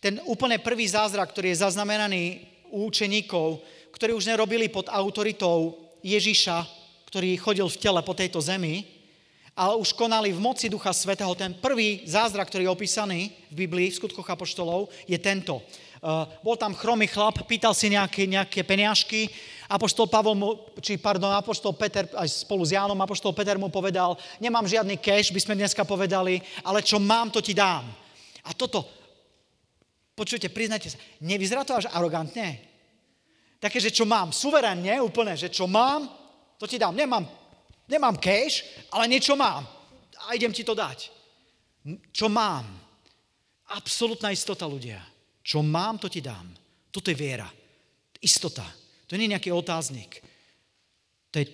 [0.00, 2.24] Ten úplne prvý zázrak, ktorý je zaznamenaný
[2.72, 3.60] u učeníkov,
[3.92, 6.64] ktorí už nerobili pod autoritou Ježiša,
[7.12, 8.88] ktorý chodil v tele po tejto zemi,
[9.52, 11.36] ale už konali v moci Ducha Svetého.
[11.36, 13.20] Ten prvý zázrak, ktorý je opísaný
[13.52, 15.60] v Biblii, v skutkoch Apoštolov, je tento.
[16.02, 19.30] Uh, bol tam chromý chlap, pýtal si nejaké, nejaké peniažky,
[19.70, 24.18] Apoštol Pavol mu, či pardon, Apoštol Peter, aj spolu s Jánom, Apoštol Peter mu povedal,
[24.42, 27.86] nemám žiadny cash, by sme dneska povedali, ale čo mám, to ti dám.
[28.42, 28.82] A toto,
[30.18, 32.58] počujte, priznajte sa, nevyzerá to až arogantne?
[33.62, 36.10] Také, že čo mám, suverénne úplne, že čo mám,
[36.58, 36.98] to ti dám.
[36.98, 37.22] Nemám,
[37.86, 39.62] nemám cash, ale niečo mám.
[40.26, 41.14] A idem ti to dať.
[42.10, 42.66] Čo mám?
[43.70, 45.11] Absolutná istota ľudia.
[45.42, 46.54] Čo mám, to ti dám.
[46.90, 47.50] Toto je viera.
[48.22, 48.64] Istota.
[49.10, 50.22] To nie je nejaký otáznik.
[51.34, 51.46] To je,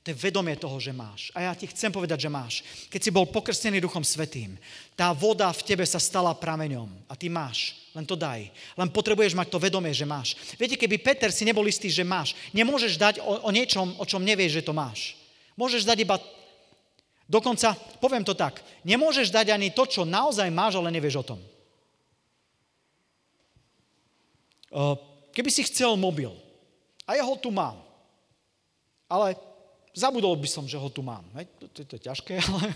[0.00, 1.28] to je vedomie toho, že máš.
[1.36, 2.64] A ja ti chcem povedať, že máš.
[2.88, 4.56] Keď si bol pokrstený Duchom Svetým,
[4.96, 6.88] tá voda v tebe sa stala prameňom.
[7.06, 7.76] A ty máš.
[7.92, 8.48] Len to daj.
[8.78, 10.38] Len potrebuješ mať to vedomie, že máš.
[10.56, 14.24] Viete, keby Peter si nebol istý, že máš, nemôžeš dať o, o niečom, o čom
[14.24, 15.18] nevieš, že to máš.
[15.58, 16.16] Môžeš dať iba
[17.30, 21.38] Dokonca, poviem to tak, nemôžeš dať ani to, čo naozaj máš, ale nevieš o tom.
[25.34, 26.30] Keby si chcel mobil,
[27.10, 27.82] a ja ho tu mám,
[29.10, 29.34] ale
[29.90, 31.26] zabudol by som, že ho tu mám.
[31.34, 31.50] Hej?
[31.58, 32.70] To, to, to je ťažké, ale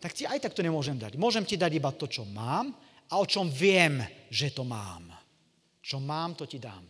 [0.00, 1.16] tak ti aj tak to nemôžem dať.
[1.16, 2.72] Môžem ti dať iba to, čo mám
[3.08, 5.08] a o čom viem, že to mám.
[5.80, 6.84] Čo mám, to ti dám.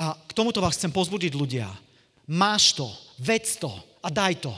[0.00, 1.68] A k tomuto vás chcem pozbudiť ľudia.
[2.30, 2.86] Máš to,
[3.20, 3.68] vec to
[4.00, 4.54] a daj to.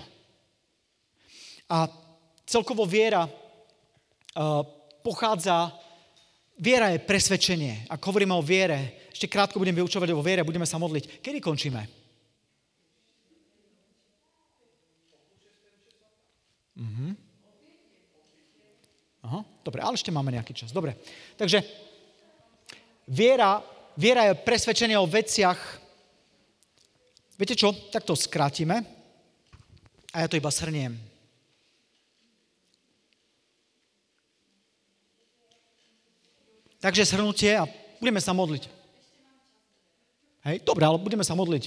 [1.73, 1.89] A
[2.45, 3.33] celkovo viera uh,
[5.01, 5.73] pochádza,
[6.63, 7.91] viera je presvedčenie.
[7.91, 11.19] Ak hovoríme o viere, ešte krátko budem vyučovať o viere, budeme sa modliť.
[11.19, 11.83] Kedy končíme?
[16.79, 17.07] Mhm.
[19.23, 20.71] Aha, dobre, ale ešte máme nejaký čas.
[20.71, 20.99] Dobre,
[21.39, 21.63] takže
[23.07, 23.63] viera
[23.97, 25.59] viera je presvedčenie o veciach.
[27.37, 27.73] Viete čo?
[27.91, 28.85] Tak to skrátime
[30.13, 31.12] a ja to iba shrniem.
[36.83, 37.71] Takže shrnutie a
[38.03, 38.67] budeme sa modliť.
[40.43, 41.65] Hej, dobre, ale budeme sa modliť.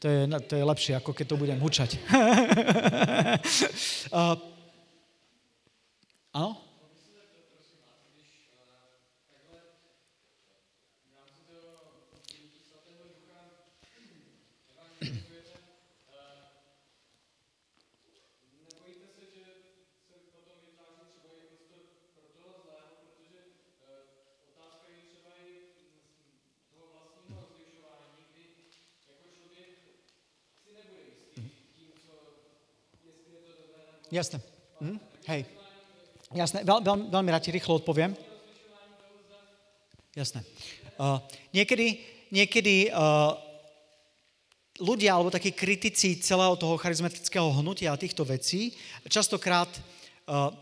[0.00, 2.00] To je, to je lepšie, ako keď to budem hučať.
[4.08, 4.40] uh,
[34.14, 34.38] Jasné.
[34.78, 34.98] Hm?
[35.26, 35.42] Hej.
[36.30, 36.62] Jasné.
[36.62, 38.14] Veľ, veľ, veľmi rád ti rýchlo odpoviem.
[40.14, 40.46] Jasné.
[40.94, 41.18] Uh,
[41.50, 41.98] niekedy,
[42.30, 43.34] niekedy uh,
[44.78, 48.78] ľudia alebo takí kritici celého toho charizmatického hnutia a týchto vecí
[49.10, 49.66] častokrát
[50.30, 50.54] uh,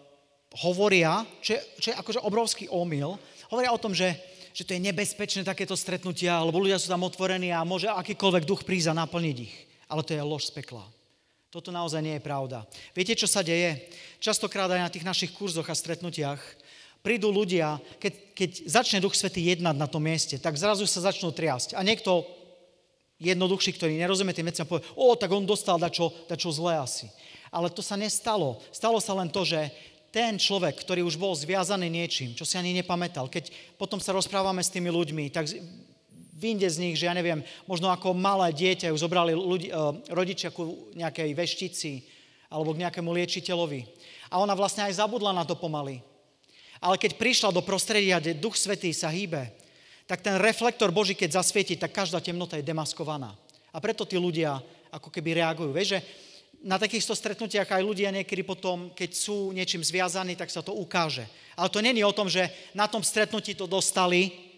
[0.64, 3.20] hovoria, čo je, čo je akože obrovský omyl,
[3.52, 4.16] hovoria o tom, že,
[4.56, 8.64] že to je nebezpečné takéto stretnutia, alebo ľudia sú tam otvorení a môže akýkoľvek duch
[8.64, 9.52] prísť a naplniť ich.
[9.92, 10.88] Ale to je lož z pekla.
[11.52, 12.64] Toto naozaj nie je pravda.
[12.96, 13.76] Viete, čo sa deje?
[14.24, 16.40] Častokrát aj na tých našich kurzoch a stretnutiach
[17.04, 21.28] prídu ľudia, keď, keď začne Duch Svetý jednať na tom mieste, tak zrazu sa začnú
[21.28, 21.76] triasť.
[21.76, 22.24] A niekto
[23.20, 27.12] jednoduchší, ktorý nerozumie tým veciam, povie, o, tak on dostal dačo, dačo zlé asi.
[27.52, 28.56] Ale to sa nestalo.
[28.72, 29.68] Stalo sa len to, že
[30.08, 34.64] ten človek, ktorý už bol zviazaný niečím, čo si ani nepamätal, keď potom sa rozprávame
[34.64, 35.52] s tými ľuďmi, tak
[36.42, 39.74] vyjde z nich, že ja neviem, možno ako malé dieťa ju zobrali ľudí, eh,
[40.10, 42.02] rodičia ku nejakej veštici
[42.50, 43.80] alebo k nejakému liečiteľovi.
[44.34, 46.02] A ona vlastne aj zabudla na to pomaly.
[46.82, 49.54] Ale keď prišla do prostredia, kde Duch Svetý sa hýbe,
[50.10, 53.38] tak ten reflektor Boží, keď zasvieti, tak každá temnota je demaskovaná.
[53.70, 54.58] A preto tí ľudia
[54.90, 55.70] ako keby reagujú.
[55.72, 56.00] Vieš, že
[56.62, 61.24] na takýchto stretnutiach aj ľudia niekedy potom, keď sú niečím zviazaní, tak sa to ukáže.
[61.56, 64.51] Ale to není o tom, že na tom stretnutí to dostali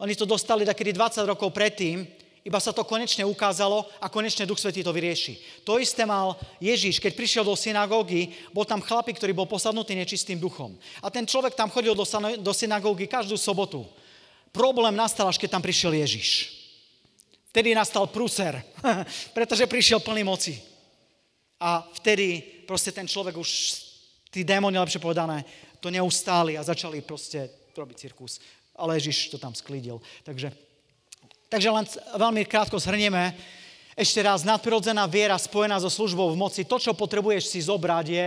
[0.00, 2.08] oni to dostali takedy 20 rokov predtým,
[2.40, 5.60] iba sa to konečne ukázalo a konečne Duch Svetý to vyrieši.
[5.68, 10.40] To isté mal Ježiš, keď prišiel do synagógy, bol tam chlapík, ktorý bol posadnutý nečistým
[10.40, 10.72] duchom.
[11.04, 12.08] A ten človek tam chodil do,
[12.40, 13.84] do synagógy každú sobotu.
[14.56, 16.56] Problém nastal, až keď tam prišiel Ježiš.
[17.52, 18.56] Vtedy nastal prúser,
[19.36, 20.56] pretože prišiel plný moci.
[21.60, 23.50] A vtedy proste ten človek už,
[24.32, 25.44] tí démoni, lepšie povedané,
[25.76, 28.40] to neustáli a začali proste robiť cirkus
[28.80, 30.00] ale Ježiš to tam sklidil.
[30.24, 30.48] Takže,
[31.52, 31.84] takže len
[32.16, 33.36] veľmi krátko zhrnieme.
[33.92, 36.64] Ešte raz, nadprirodzená viera spojená so službou v moci.
[36.64, 38.26] To, čo potrebuješ si zobrať, je,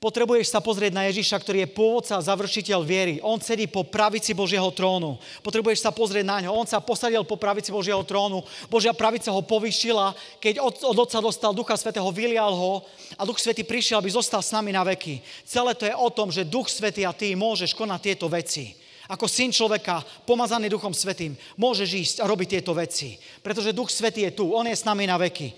[0.00, 3.14] potrebuješ sa pozrieť na Ježiša, ktorý je pôvodca a završiteľ viery.
[3.20, 5.20] On sedí po pravici Božieho trónu.
[5.44, 6.56] Potrebuješ sa pozrieť na ňo.
[6.56, 8.40] On sa posadil po pravici Božieho trónu.
[8.72, 10.16] Božia pravica ho povyšila.
[10.40, 12.80] Keď od, od Otca dostal Ducha Svetého, vylial ho
[13.20, 15.20] a Duch Svetý prišiel, aby zostal s nami na veky.
[15.44, 18.79] Celé to je o tom, že Duch Svetý a ty môžeš konať tieto veci
[19.10, 23.18] ako syn človeka, pomazaný Duchom Svetým, môžeš ísť a robiť tieto veci.
[23.42, 25.50] Pretože Duch Svetý je tu, On je s nami na veky.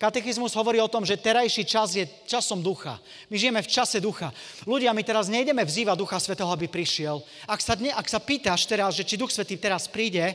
[0.00, 2.96] Katechizmus hovorí o tom, že terajší čas je časom ducha.
[3.28, 4.32] My žijeme v čase ducha.
[4.64, 7.20] Ľudia, my teraz nejdeme vzývať Ducha Svetého, aby prišiel.
[7.44, 10.32] Ak sa, dne, ak sa pýtaš teraz, že či Duch Svetý teraz príde,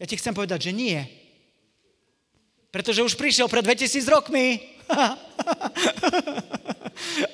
[0.00, 1.04] ja ti chcem povedať, že nie.
[2.72, 4.64] Pretože už prišiel pred 2000 rokmi.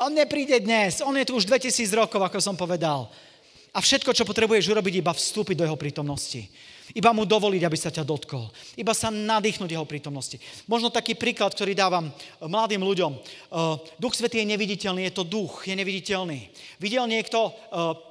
[0.04, 3.06] on nepríde dnes, on je tu už 2000 rokov, ako som povedal.
[3.74, 6.48] A všetko, čo potrebuješ urobiť, iba vstúpiť do jeho prítomnosti.
[6.96, 8.48] Iba mu dovoliť, aby sa ťa dotkol.
[8.80, 10.40] Iba sa nadýchnuť jeho prítomnosti.
[10.64, 12.08] Možno taký príklad, ktorý dávam
[12.40, 13.12] mladým ľuďom.
[14.00, 16.48] Duch Svetý je neviditeľný, je to duch, je neviditeľný.
[16.80, 17.52] Videl niekto,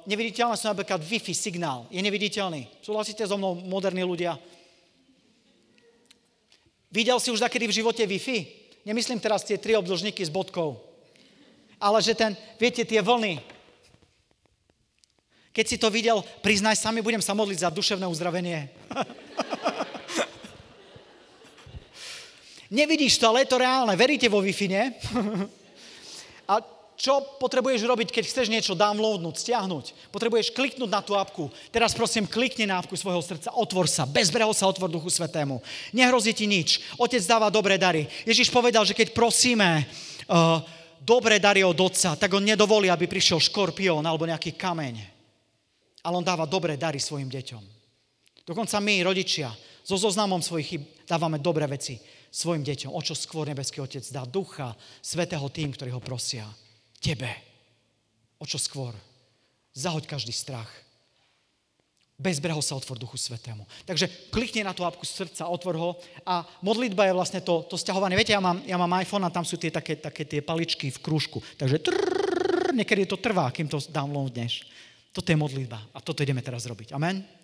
[0.06, 2.70] neviditeľné sú napríklad Wi-Fi signál, je neviditeľný.
[2.78, 4.38] Súhlasíte so mnou, moderní ľudia?
[6.94, 8.38] Videl si už zakedy v živote Wi-Fi?
[8.86, 10.78] Nemyslím teraz tie tri obdlžníky s bodkou.
[11.82, 13.42] Ale že ten, viete, tie vlny,
[15.58, 18.70] Keď si to videl, priznaj sami, budem sa modliť za duševné uzdravenie.
[22.78, 23.90] Nevidíš to, ale je to reálne.
[23.98, 24.94] Veríte vo Wi-Fi, nie?
[26.54, 26.62] A
[26.94, 30.14] čo potrebuješ robiť, keď chceš niečo downloadnúť, stiahnuť?
[30.14, 31.50] Potrebuješ kliknúť na tú apku.
[31.74, 35.58] Teraz prosím, klikni na apku svojho srdca, otvor sa, bezbreho sa otvor Duchu Svetému.
[35.90, 36.86] Nehrozí ti nič.
[37.02, 38.06] Otec dáva dobré dary.
[38.22, 39.90] Ježiš povedal, že keď prosíme
[40.30, 40.62] uh,
[41.02, 45.17] dobré dary od Otca, tak on nedovolí, aby prišiel škorpión alebo nejaký kameň.
[46.04, 47.64] Ale on dáva dobré dary svojim deťom.
[48.48, 49.52] Dokonca my, rodičia,
[49.84, 51.96] so zoznamom svojich chyb dávame dobré veci
[52.28, 52.92] svojim deťom.
[52.92, 56.44] O čo skôr nebeský Otec dá ducha svetého tým, ktorí ho prosia
[57.00, 57.28] tebe.
[58.36, 58.92] O čo skôr.
[59.72, 60.68] Zahoď každý strach.
[62.18, 63.62] Bezbreho sa otvor Duchu Svetému.
[63.86, 65.90] Takže klikni na tú apku srdca, otvor ho
[66.26, 68.18] a modlitba je vlastne to, to stiahovanie.
[68.18, 70.98] Viete, ja mám, ja mám iPhone a tam sú tie také, také tie paličky v
[70.98, 71.38] krúžku.
[71.54, 74.66] Takže trrr, niekedy to trvá, kým to downloadneš.
[75.12, 76.92] Toto je modlitba a toto ideme teraz robiť.
[76.92, 77.37] Amen?